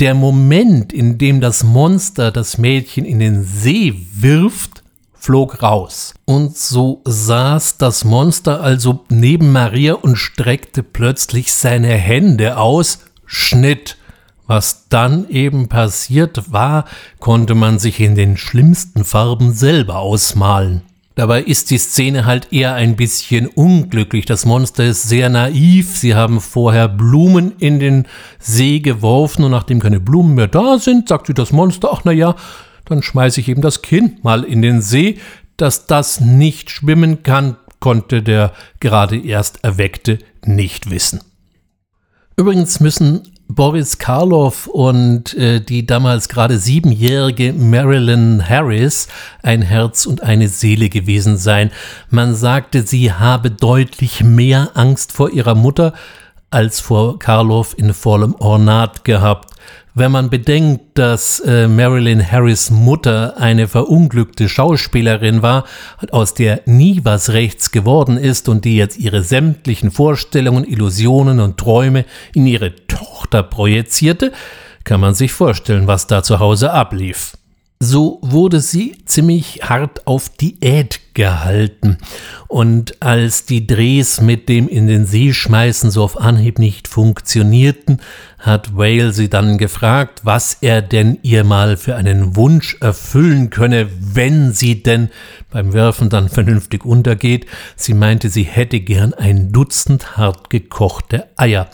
Der 0.00 0.14
Moment, 0.14 0.92
in 0.92 1.18
dem 1.18 1.40
das 1.40 1.64
Monster 1.64 2.30
das 2.30 2.56
Mädchen 2.56 3.04
in 3.04 3.18
den 3.18 3.42
See 3.42 4.06
wirft, 4.12 4.84
flog 5.14 5.60
raus. 5.60 6.14
Und 6.24 6.56
so 6.56 7.02
saß 7.04 7.78
das 7.78 8.04
Monster 8.04 8.60
also 8.60 9.04
neben 9.08 9.50
Maria 9.50 9.94
und 9.94 10.14
streckte 10.14 10.84
plötzlich 10.84 11.52
seine 11.52 11.88
Hände 11.88 12.58
aus. 12.58 13.00
Schnitt. 13.26 13.96
Was 14.46 14.88
dann 14.88 15.28
eben 15.28 15.68
passiert 15.68 16.52
war, 16.52 16.84
konnte 17.18 17.56
man 17.56 17.80
sich 17.80 17.98
in 17.98 18.14
den 18.14 18.36
schlimmsten 18.36 19.04
Farben 19.04 19.52
selber 19.52 19.98
ausmalen. 19.98 20.82
Dabei 21.18 21.42
ist 21.42 21.72
die 21.72 21.78
Szene 21.78 22.26
halt 22.26 22.52
eher 22.52 22.74
ein 22.74 22.94
bisschen 22.94 23.48
unglücklich. 23.48 24.24
Das 24.24 24.46
Monster 24.46 24.84
ist 24.84 25.08
sehr 25.08 25.28
naiv. 25.28 25.96
Sie 25.96 26.14
haben 26.14 26.40
vorher 26.40 26.86
Blumen 26.86 27.54
in 27.58 27.80
den 27.80 28.06
See 28.38 28.78
geworfen 28.78 29.42
und 29.42 29.50
nachdem 29.50 29.80
keine 29.80 29.98
Blumen 29.98 30.36
mehr 30.36 30.46
da 30.46 30.78
sind, 30.78 31.08
sagt 31.08 31.26
sie 31.26 31.34
das 31.34 31.50
Monster, 31.50 31.88
ach 31.92 32.02
na 32.04 32.12
ja, 32.12 32.36
dann 32.84 33.02
schmeiße 33.02 33.40
ich 33.40 33.48
eben 33.48 33.62
das 33.62 33.82
Kind 33.82 34.22
mal 34.22 34.44
in 34.44 34.62
den 34.62 34.80
See. 34.80 35.18
Dass 35.56 35.86
das 35.86 36.20
nicht 36.20 36.70
schwimmen 36.70 37.24
kann, 37.24 37.56
konnte 37.80 38.22
der 38.22 38.52
gerade 38.78 39.20
erst 39.20 39.64
Erweckte 39.64 40.20
nicht 40.44 40.88
wissen. 40.88 41.18
Übrigens 42.36 42.78
müssen 42.78 43.22
Boris 43.48 43.96
Karloff 43.96 44.66
und 44.66 45.34
äh, 45.34 45.60
die 45.60 45.86
damals 45.86 46.28
gerade 46.28 46.58
siebenjährige 46.58 47.54
Marilyn 47.54 48.46
Harris 48.46 49.08
ein 49.42 49.62
Herz 49.62 50.04
und 50.04 50.22
eine 50.22 50.48
Seele 50.48 50.90
gewesen 50.90 51.38
sein. 51.38 51.70
Man 52.10 52.34
sagte, 52.34 52.86
sie 52.86 53.12
habe 53.12 53.50
deutlich 53.50 54.22
mehr 54.22 54.72
Angst 54.74 55.12
vor 55.12 55.30
ihrer 55.30 55.54
Mutter 55.54 55.94
als 56.50 56.80
vor 56.80 57.18
Karloff 57.18 57.74
in 57.76 57.94
vollem 57.94 58.34
Ornat 58.34 59.04
gehabt. 59.04 59.54
Wenn 59.98 60.12
man 60.12 60.30
bedenkt, 60.30 60.96
dass 60.96 61.40
äh, 61.40 61.66
Marilyn 61.66 62.24
Harris 62.24 62.70
Mutter 62.70 63.36
eine 63.36 63.66
verunglückte 63.66 64.48
Schauspielerin 64.48 65.42
war, 65.42 65.64
aus 66.12 66.34
der 66.34 66.60
nie 66.66 67.00
was 67.02 67.30
rechts 67.30 67.72
geworden 67.72 68.16
ist 68.16 68.48
und 68.48 68.64
die 68.64 68.76
jetzt 68.76 68.96
ihre 68.96 69.24
sämtlichen 69.24 69.90
Vorstellungen, 69.90 70.62
Illusionen 70.62 71.40
und 71.40 71.56
Träume 71.56 72.04
in 72.32 72.46
ihre 72.46 72.76
Tochter 72.86 73.42
projizierte, 73.42 74.30
kann 74.84 75.00
man 75.00 75.16
sich 75.16 75.32
vorstellen, 75.32 75.88
was 75.88 76.06
da 76.06 76.22
zu 76.22 76.38
Hause 76.38 76.72
ablief. 76.72 77.32
So 77.80 78.18
wurde 78.22 78.60
sie 78.60 78.96
ziemlich 79.04 79.60
hart 79.62 80.04
auf 80.08 80.30
Diät 80.30 81.00
gehalten. 81.14 81.98
Und 82.48 83.00
als 83.00 83.44
die 83.46 83.68
Drehs 83.68 84.20
mit 84.20 84.48
dem 84.48 84.68
in 84.68 84.88
den 84.88 85.06
See 85.06 85.32
schmeißen 85.32 85.92
so 85.92 86.02
auf 86.02 86.20
Anhieb 86.20 86.58
nicht 86.58 86.88
funktionierten, 86.88 88.00
hat 88.40 88.76
Whale 88.76 89.12
sie 89.12 89.30
dann 89.30 89.58
gefragt, 89.58 90.22
was 90.24 90.58
er 90.60 90.82
denn 90.82 91.20
ihr 91.22 91.44
mal 91.44 91.76
für 91.76 91.94
einen 91.94 92.34
Wunsch 92.34 92.76
erfüllen 92.80 93.50
könne, 93.50 93.88
wenn 94.00 94.52
sie 94.52 94.82
denn 94.82 95.10
beim 95.50 95.72
Werfen 95.72 96.08
dann 96.08 96.28
vernünftig 96.28 96.84
untergeht. 96.84 97.46
Sie 97.76 97.94
meinte, 97.94 98.28
sie 98.28 98.42
hätte 98.42 98.80
gern 98.80 99.14
ein 99.14 99.52
Dutzend 99.52 100.16
hart 100.16 100.50
gekochte 100.50 101.28
Eier. 101.36 101.68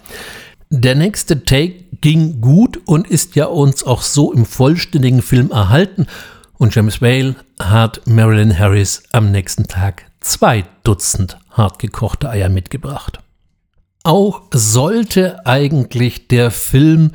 Der 0.77 0.97
nächste 0.97 1.45
Take 1.45 1.85
ging 2.01 2.41
gut 2.41 2.81
und 2.85 3.07
ist 3.07 3.37
ja 3.37 3.47
uns 3.47 3.85
auch 3.85 4.03
so 4.03 4.33
im 4.33 4.45
vollständigen 4.45 5.23
Film 5.23 5.53
erhalten. 5.53 6.09
Und 6.59 6.75
James 6.75 7.01
Whale 7.01 7.37
hat 7.61 8.01
Marilyn 8.07 8.59
Harris 8.59 9.05
am 9.13 9.31
nächsten 9.31 9.69
Tag 9.69 10.07
zwei 10.19 10.65
Dutzend 10.83 11.39
hartgekochte 11.51 12.29
Eier 12.29 12.49
mitgebracht. 12.49 13.21
Auch 14.03 14.43
sollte 14.53 15.47
eigentlich 15.47 16.27
der 16.27 16.51
Film 16.51 17.13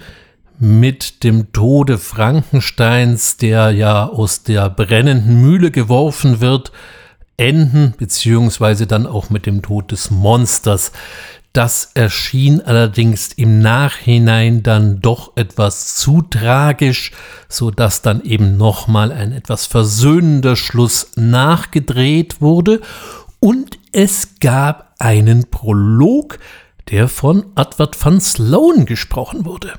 mit 0.57 1.25
dem 1.25 1.51
Tode 1.51 1.97
Frankensteins, 1.97 3.35
der 3.35 3.71
ja 3.71 4.07
aus 4.07 4.43
der 4.43 4.69
brennenden 4.69 5.41
Mühle 5.41 5.69
geworfen 5.69 6.39
wird, 6.39 6.71
enden, 7.35 7.93
beziehungsweise 7.97 8.87
dann 8.87 9.05
auch 9.05 9.29
mit 9.29 9.45
dem 9.45 9.61
Tod 9.61 9.91
des 9.91 10.11
Monsters. 10.11 10.93
Das 11.53 11.91
erschien 11.95 12.61
allerdings 12.61 13.33
im 13.33 13.59
Nachhinein 13.59 14.61
dann 14.61 15.01
doch 15.01 15.35
etwas 15.35 15.95
zu 15.95 16.21
tragisch, 16.21 17.11
so 17.47 17.71
dass 17.71 18.03
dann 18.03 18.21
eben 18.23 18.55
nochmal 18.55 19.11
ein 19.11 19.31
etwas 19.31 19.65
versöhnender 19.65 20.55
Schluss 20.55 21.11
nachgedreht 21.15 22.39
wurde 22.39 22.81
und 23.39 23.79
es 23.91 24.39
gab 24.39 24.93
einen 24.99 25.49
Prolog, 25.49 26.39
der 26.91 27.07
von 27.07 27.45
Edward 27.55 28.03
van 28.03 28.21
Sloan 28.21 28.85
gesprochen 28.85 29.45
wurde. 29.45 29.73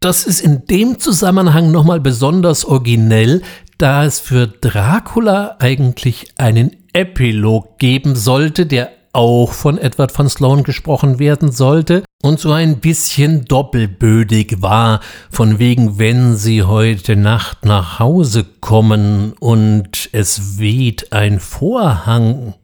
Das 0.00 0.24
ist 0.24 0.40
in 0.40 0.66
dem 0.66 0.98
Zusammenhang 0.98 1.70
nochmal 1.70 2.00
besonders 2.00 2.66
originell, 2.66 3.42
da 3.78 4.04
es 4.04 4.20
für 4.20 4.46
Dracula 4.46 5.56
eigentlich 5.58 6.34
einen 6.36 6.76
Epilog 6.92 7.78
geben 7.78 8.14
sollte, 8.14 8.66
der 8.66 8.90
auch 9.14 9.52
von 9.52 9.78
Edward 9.78 10.12
von 10.12 10.28
Sloan 10.28 10.62
gesprochen 10.62 11.18
werden 11.18 11.50
sollte 11.50 12.04
und 12.22 12.40
so 12.40 12.52
ein 12.52 12.80
bisschen 12.80 13.44
doppelbödig 13.44 14.62
war, 14.62 15.00
von 15.30 15.58
wegen, 15.58 15.98
wenn 15.98 16.36
Sie 16.36 16.62
heute 16.62 17.16
Nacht 17.16 17.64
nach 17.64 17.98
Hause 17.98 18.44
kommen 18.60 19.32
und 19.38 20.08
es 20.12 20.58
weht 20.58 21.12
ein 21.12 21.38
Vorhang, 21.40 22.54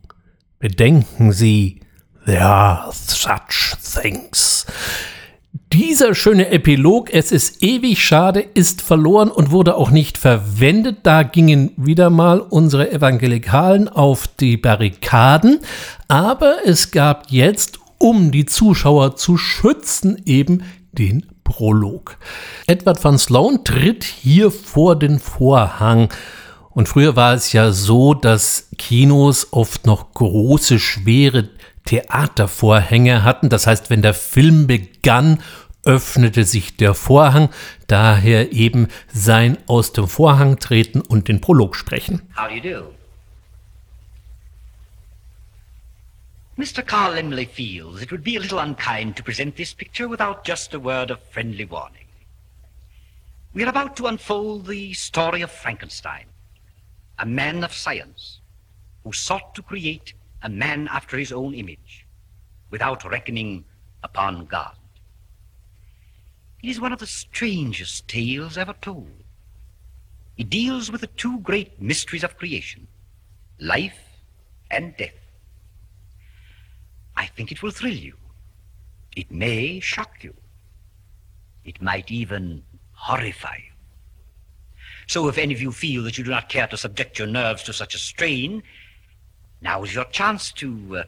bedenken 0.58 1.32
Sie, 1.32 1.80
there 2.26 2.42
are 2.42 2.90
such 2.92 3.76
things. 3.82 4.66
Dieser 5.72 6.16
schöne 6.16 6.50
Epilog, 6.50 7.14
es 7.14 7.30
ist 7.30 7.62
ewig 7.62 8.04
schade, 8.04 8.40
ist 8.40 8.82
verloren 8.82 9.30
und 9.30 9.52
wurde 9.52 9.76
auch 9.76 9.92
nicht 9.92 10.18
verwendet. 10.18 10.98
Da 11.04 11.22
gingen 11.22 11.70
wieder 11.76 12.10
mal 12.10 12.40
unsere 12.40 12.90
Evangelikalen 12.90 13.88
auf 13.88 14.26
die 14.26 14.56
Barrikaden. 14.56 15.60
Aber 16.08 16.56
es 16.64 16.90
gab 16.90 17.30
jetzt, 17.30 17.78
um 17.98 18.32
die 18.32 18.46
Zuschauer 18.46 19.14
zu 19.14 19.36
schützen, 19.36 20.20
eben 20.26 20.64
den 20.90 21.26
Prolog. 21.44 22.16
Edward 22.66 23.04
van 23.04 23.16
Sloan 23.16 23.62
tritt 23.62 24.02
hier 24.02 24.50
vor 24.50 24.98
den 24.98 25.20
Vorhang. 25.20 26.08
Und 26.70 26.88
früher 26.88 27.14
war 27.14 27.34
es 27.34 27.52
ja 27.52 27.70
so, 27.70 28.14
dass 28.14 28.70
Kinos 28.76 29.48
oft 29.52 29.86
noch 29.86 30.14
große, 30.14 30.80
schwere 30.80 31.48
Theatervorhänge 31.84 33.24
hatten. 33.24 33.48
Das 33.48 33.66
heißt, 33.66 33.90
wenn 33.90 34.02
der 34.02 34.14
Film 34.14 34.66
begann, 34.66 35.42
öffnete 35.84 36.44
sich 36.44 36.76
der 36.76 36.94
Vorhang, 36.94 37.48
daher 37.86 38.52
eben 38.52 38.88
sein 39.12 39.58
aus 39.66 39.92
dem 39.92 40.08
Vorhang 40.08 40.58
treten 40.58 41.00
und 41.00 41.28
den 41.28 41.40
Prolog 41.40 41.76
sprechen. 41.76 42.22
How 42.36 42.48
do 42.48 42.54
you 42.54 42.62
do? 42.62 42.94
Mr. 46.56 46.82
Carl 46.82 47.14
Limley 47.14 47.46
feels 47.46 48.02
it 48.02 48.10
would 48.10 48.22
be 48.22 48.36
a 48.36 48.40
little 48.40 48.58
unkind 48.58 49.16
to 49.16 49.22
present 49.22 49.56
this 49.56 49.72
picture 49.72 50.06
without 50.06 50.44
just 50.44 50.74
a 50.74 50.78
word 50.78 51.10
of 51.10 51.18
friendly 51.30 51.64
warning. 51.64 52.06
We 53.54 53.64
are 53.64 53.70
about 53.70 53.96
to 53.96 54.06
unfold 54.06 54.66
the 54.66 54.92
story 54.92 55.40
of 55.40 55.50
Frankenstein, 55.50 56.26
a 57.18 57.24
man 57.24 57.64
of 57.64 57.72
science 57.72 58.40
who 59.02 59.12
sought 59.12 59.54
to 59.54 59.62
create 59.62 60.12
a 60.42 60.48
man 60.48 60.86
after 60.88 61.16
his 61.16 61.32
own 61.32 61.54
image, 61.54 62.06
without 62.70 63.04
reckoning 63.04 63.64
upon 64.02 64.44
God. 64.44 64.76
It 66.62 66.68
is 66.68 66.80
one 66.80 66.92
of 66.92 66.98
the 66.98 67.06
strangest 67.06 68.08
tales 68.08 68.58
ever 68.58 68.74
told. 68.80 69.10
It 70.36 70.50
deals 70.50 70.90
with 70.90 71.00
the 71.00 71.06
two 71.06 71.40
great 71.40 71.80
mysteries 71.80 72.24
of 72.24 72.36
creation, 72.36 72.86
life 73.58 73.98
and 74.70 74.96
death. 74.96 75.14
I 77.16 77.26
think 77.26 77.52
it 77.52 77.62
will 77.62 77.70
thrill 77.70 77.94
you. 77.94 78.14
It 79.16 79.30
may 79.30 79.80
shock 79.80 80.22
you. 80.22 80.34
It 81.64 81.82
might 81.82 82.10
even 82.10 82.62
horrify 82.92 83.56
you. 83.56 83.72
So 85.06 85.28
if 85.28 85.38
any 85.38 85.52
of 85.52 85.60
you 85.60 85.72
feel 85.72 86.04
that 86.04 86.16
you 86.16 86.24
do 86.24 86.30
not 86.30 86.48
care 86.48 86.66
to 86.68 86.76
subject 86.76 87.18
your 87.18 87.28
nerves 87.28 87.62
to 87.64 87.72
such 87.72 87.94
a 87.94 87.98
strain, 87.98 88.62
Now 89.60 89.82
is 89.82 89.94
your 89.94 90.06
chance 90.06 90.52
to, 90.52 90.68
uh, 90.96 91.04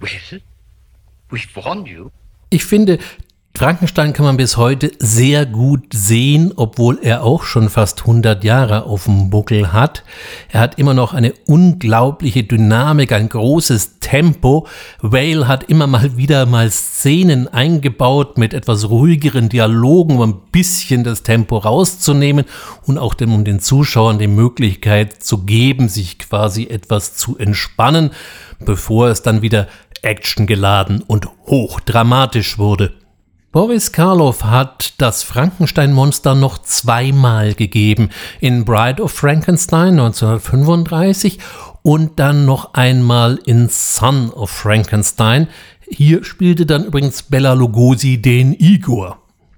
well, 0.00 0.40
we've 1.30 1.56
warned 1.56 1.88
you. 1.88 2.12
Ich 2.50 2.64
finde, 2.64 2.98
Frankenstein 3.58 4.12
kann 4.12 4.24
man 4.24 4.36
bis 4.36 4.56
heute 4.56 4.92
sehr 5.00 5.44
gut 5.44 5.92
sehen, 5.92 6.52
obwohl 6.54 7.00
er 7.02 7.24
auch 7.24 7.42
schon 7.42 7.68
fast 7.68 8.02
100 8.02 8.44
Jahre 8.44 8.84
auf 8.84 9.06
dem 9.06 9.30
Buckel 9.30 9.72
hat. 9.72 10.04
Er 10.48 10.60
hat 10.60 10.78
immer 10.78 10.94
noch 10.94 11.12
eine 11.12 11.34
unglaubliche 11.48 12.44
Dynamik, 12.44 13.10
ein 13.10 13.28
großes 13.28 13.98
Tempo. 13.98 14.68
Whale 15.00 15.48
hat 15.48 15.64
immer 15.64 15.88
mal 15.88 16.16
wieder 16.16 16.46
mal 16.46 16.70
Szenen 16.70 17.48
eingebaut 17.48 18.38
mit 18.38 18.54
etwas 18.54 18.90
ruhigeren 18.90 19.48
Dialogen, 19.48 20.20
um 20.20 20.30
ein 20.30 20.40
bisschen 20.52 21.02
das 21.02 21.24
Tempo 21.24 21.58
rauszunehmen 21.58 22.44
und 22.86 22.96
auch 22.96 23.14
dem, 23.14 23.34
um 23.34 23.42
den 23.42 23.58
Zuschauern 23.58 24.20
die 24.20 24.28
Möglichkeit 24.28 25.20
zu 25.20 25.38
geben, 25.38 25.88
sich 25.88 26.20
quasi 26.20 26.68
etwas 26.68 27.16
zu 27.16 27.36
entspannen, 27.36 28.10
bevor 28.60 29.08
es 29.08 29.22
dann 29.22 29.42
wieder 29.42 29.66
actiongeladen 30.02 31.02
und 31.02 31.26
hochdramatisch 31.48 32.56
wurde. 32.56 32.92
Boris 33.50 33.92
Karloff 33.92 34.44
hat 34.44 34.92
das 34.98 35.22
Frankenstein-Monster 35.22 36.34
noch 36.34 36.58
zweimal 36.58 37.54
gegeben. 37.54 38.10
In 38.40 38.66
Bride 38.66 39.02
of 39.02 39.10
Frankenstein 39.10 39.98
1935 39.98 41.38
und 41.80 42.18
dann 42.18 42.44
noch 42.44 42.74
einmal 42.74 43.38
in 43.46 43.70
Son 43.70 44.30
of 44.30 44.50
Frankenstein. 44.50 45.48
Hier 45.88 46.24
spielte 46.24 46.66
dann 46.66 46.84
übrigens 46.84 47.22
Bella 47.22 47.54
Lugosi 47.54 48.20
den 48.20 48.52
Igor. 48.52 49.16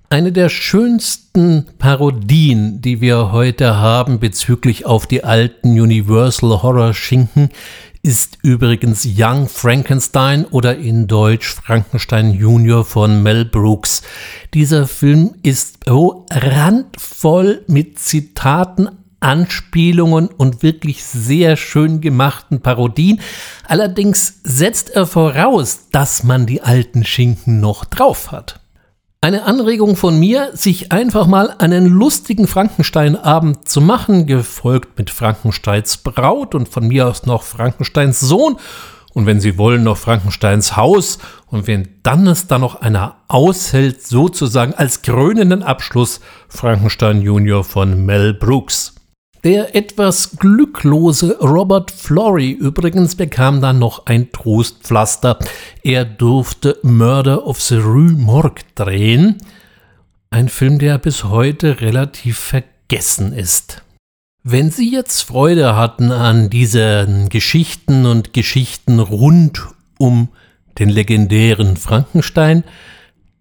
Eine 0.09 0.30
der 0.30 0.51
schönsten 0.51 1.66
Parodien, 1.78 2.80
die 2.80 3.01
wir 3.01 3.32
heute 3.32 3.76
haben 3.76 4.20
bezüglich 4.20 4.86
auf 4.86 5.09
die 5.09 5.24
alten 5.24 5.80
Universal 5.80 6.62
Horror 6.62 6.95
Schinken, 6.95 7.51
ist 8.03 8.38
übrigens 8.42 9.07
Young 9.07 9.48
Frankenstein 9.48 10.46
oder 10.46 10.76
in 10.76 11.07
Deutsch 11.07 11.48
Frankenstein 11.48 12.32
Junior 12.32 12.84
von 12.84 13.22
Mel 13.22 13.44
Brooks. 13.44 14.03
Dieser 14.55 14.86
Film 14.86 15.34
ist 15.42 15.80
so 15.86 16.24
randvoll 16.30 17.62
mit 17.66 17.98
Zitaten, 17.98 18.88
Anspielungen 19.20 20.28
und 20.28 20.62
wirklich 20.62 21.05
sehr 21.05 21.59
schön 21.59 22.01
gemachten 22.01 22.62
Parodien. 22.62 23.20
Allerdings 23.68 24.40
setzt 24.44 24.90
er 24.90 25.07
voraus, 25.07 25.90
dass 25.92 26.24
man 26.24 26.46
die 26.46 26.62
alten 26.62 27.05
Schinken 27.05 27.61
noch 27.61 27.84
drauf 27.84 28.32
hat. 28.32 28.59
Eine 29.22 29.44
Anregung 29.44 29.96
von 29.96 30.18
mir, 30.18 30.48
sich 30.54 30.92
einfach 30.92 31.26
mal 31.26 31.54
einen 31.58 31.84
lustigen 31.84 32.46
Frankenstein-Abend 32.46 33.68
zu 33.68 33.82
machen, 33.82 34.24
gefolgt 34.24 34.96
mit 34.96 35.10
Frankensteins 35.10 35.98
Braut 35.98 36.54
und 36.54 36.70
von 36.70 36.88
mir 36.88 37.06
aus 37.06 37.26
noch 37.26 37.42
Frankensteins 37.42 38.20
Sohn 38.20 38.56
und 39.12 39.26
wenn 39.26 39.38
Sie 39.38 39.58
wollen 39.58 39.82
noch 39.84 39.98
Frankensteins 39.98 40.74
Haus 40.74 41.18
und 41.48 41.66
wenn 41.66 41.86
dann 42.02 42.26
es 42.28 42.46
da 42.46 42.58
noch 42.58 42.80
einer 42.80 43.16
aushält, 43.28 44.02
sozusagen 44.06 44.72
als 44.72 45.02
krönenden 45.02 45.62
Abschluss 45.62 46.20
Frankenstein 46.48 47.20
Junior 47.20 47.62
von 47.62 48.06
Mel 48.06 48.32
Brooks. 48.32 48.99
Der 49.43 49.74
etwas 49.74 50.36
glücklose 50.38 51.38
Robert 51.41 51.91
Flory 51.91 52.51
übrigens 52.51 53.16
bekam 53.16 53.62
dann 53.62 53.78
noch 53.78 54.05
ein 54.05 54.30
Trostpflaster. 54.32 55.38
Er 55.82 56.05
durfte 56.05 56.78
Murder 56.82 57.47
of 57.47 57.59
the 57.61 57.76
Rue 57.76 58.12
Morgue 58.12 58.64
drehen. 58.74 59.38
Ein 60.28 60.51
Film, 60.51 60.78
der 60.78 60.99
bis 60.99 61.24
heute 61.24 61.80
relativ 61.80 62.38
vergessen 62.38 63.32
ist. 63.32 63.82
Wenn 64.43 64.70
Sie 64.70 64.93
jetzt 64.93 65.22
Freude 65.22 65.74
hatten 65.74 66.12
an 66.12 66.51
diesen 66.51 67.30
Geschichten 67.30 68.05
und 68.05 68.34
Geschichten 68.34 68.99
rund 68.99 69.68
um 69.99 70.28
den 70.78 70.91
legendären 70.91 71.78
Frankenstein, 71.78 72.64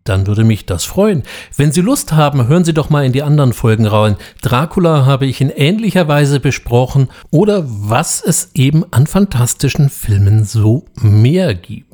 dann 0.03 0.27
würde 0.27 0.43
mich 0.43 0.65
das 0.65 0.85
freuen. 0.85 1.23
Wenn 1.55 1.71
Sie 1.71 1.81
Lust 1.81 2.13
haben, 2.13 2.47
hören 2.47 2.65
Sie 2.65 2.73
doch 2.73 2.89
mal 2.89 3.05
in 3.05 3.11
die 3.11 3.23
anderen 3.23 3.53
Folgen 3.53 3.85
rein. 3.85 4.15
Dracula 4.41 5.05
habe 5.05 5.25
ich 5.25 5.41
in 5.41 5.49
ähnlicher 5.49 6.07
Weise 6.07 6.39
besprochen 6.39 7.09
oder 7.31 7.63
was 7.65 8.21
es 8.21 8.51
eben 8.53 8.85
an 8.91 9.07
fantastischen 9.07 9.89
Filmen 9.89 10.45
so 10.45 10.85
mehr 10.95 11.53
gibt. 11.53 11.88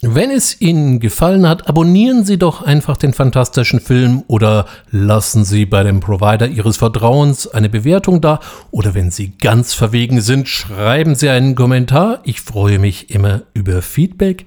Wenn 0.00 0.30
es 0.30 0.60
Ihnen 0.60 1.00
gefallen 1.00 1.48
hat, 1.48 1.68
abonnieren 1.68 2.24
Sie 2.24 2.38
doch 2.38 2.62
einfach 2.62 2.96
den 2.96 3.12
fantastischen 3.12 3.80
Film 3.80 4.22
oder 4.28 4.66
lassen 4.92 5.44
Sie 5.44 5.66
bei 5.66 5.82
dem 5.82 5.98
Provider 5.98 6.46
Ihres 6.46 6.76
Vertrauens 6.76 7.48
eine 7.48 7.68
Bewertung 7.68 8.20
da 8.20 8.38
oder 8.70 8.94
wenn 8.94 9.10
Sie 9.10 9.32
ganz 9.36 9.74
verwegen 9.74 10.20
sind, 10.20 10.48
schreiben 10.48 11.16
Sie 11.16 11.28
einen 11.28 11.56
Kommentar. 11.56 12.20
Ich 12.22 12.40
freue 12.40 12.78
mich 12.78 13.10
immer 13.10 13.42
über 13.54 13.82
Feedback. 13.82 14.46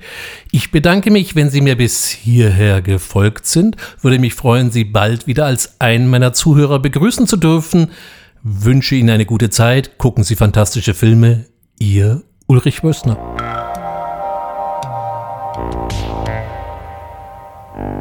Ich 0.52 0.72
bedanke 0.72 1.12
mich, 1.12 1.36
wenn 1.36 1.50
Sie 1.50 1.60
mir 1.60 1.76
bis 1.76 2.08
hierher 2.08 2.82
gefolgt 2.82 3.46
sind. 3.46 3.76
Würde 4.00 4.20
mich 4.20 4.36
freuen, 4.36 4.72
Sie 4.72 4.86
bald 4.86 5.28
wieder 5.28 5.48
als 5.48 5.82
einen 5.82 6.10
meiner 6.10 6.32
Zuhörer 6.32 6.80
begrüßen 6.80 7.28
zu 7.28 7.36
dürfen. 7.36 7.92
Wünsche 8.42 8.96
Ihnen 8.96 9.10
eine 9.10 9.26
gute 9.26 9.50
Zeit. 9.50 9.98
Gucken 9.98 10.24
Sie 10.24 10.38
fantastische 10.38 10.94
Filme. 10.94 11.44
Ihr 11.78 12.22
Ulrich 12.48 12.86
Wössner. 12.86 13.18
Thank 15.54 15.92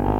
you. 0.04 0.19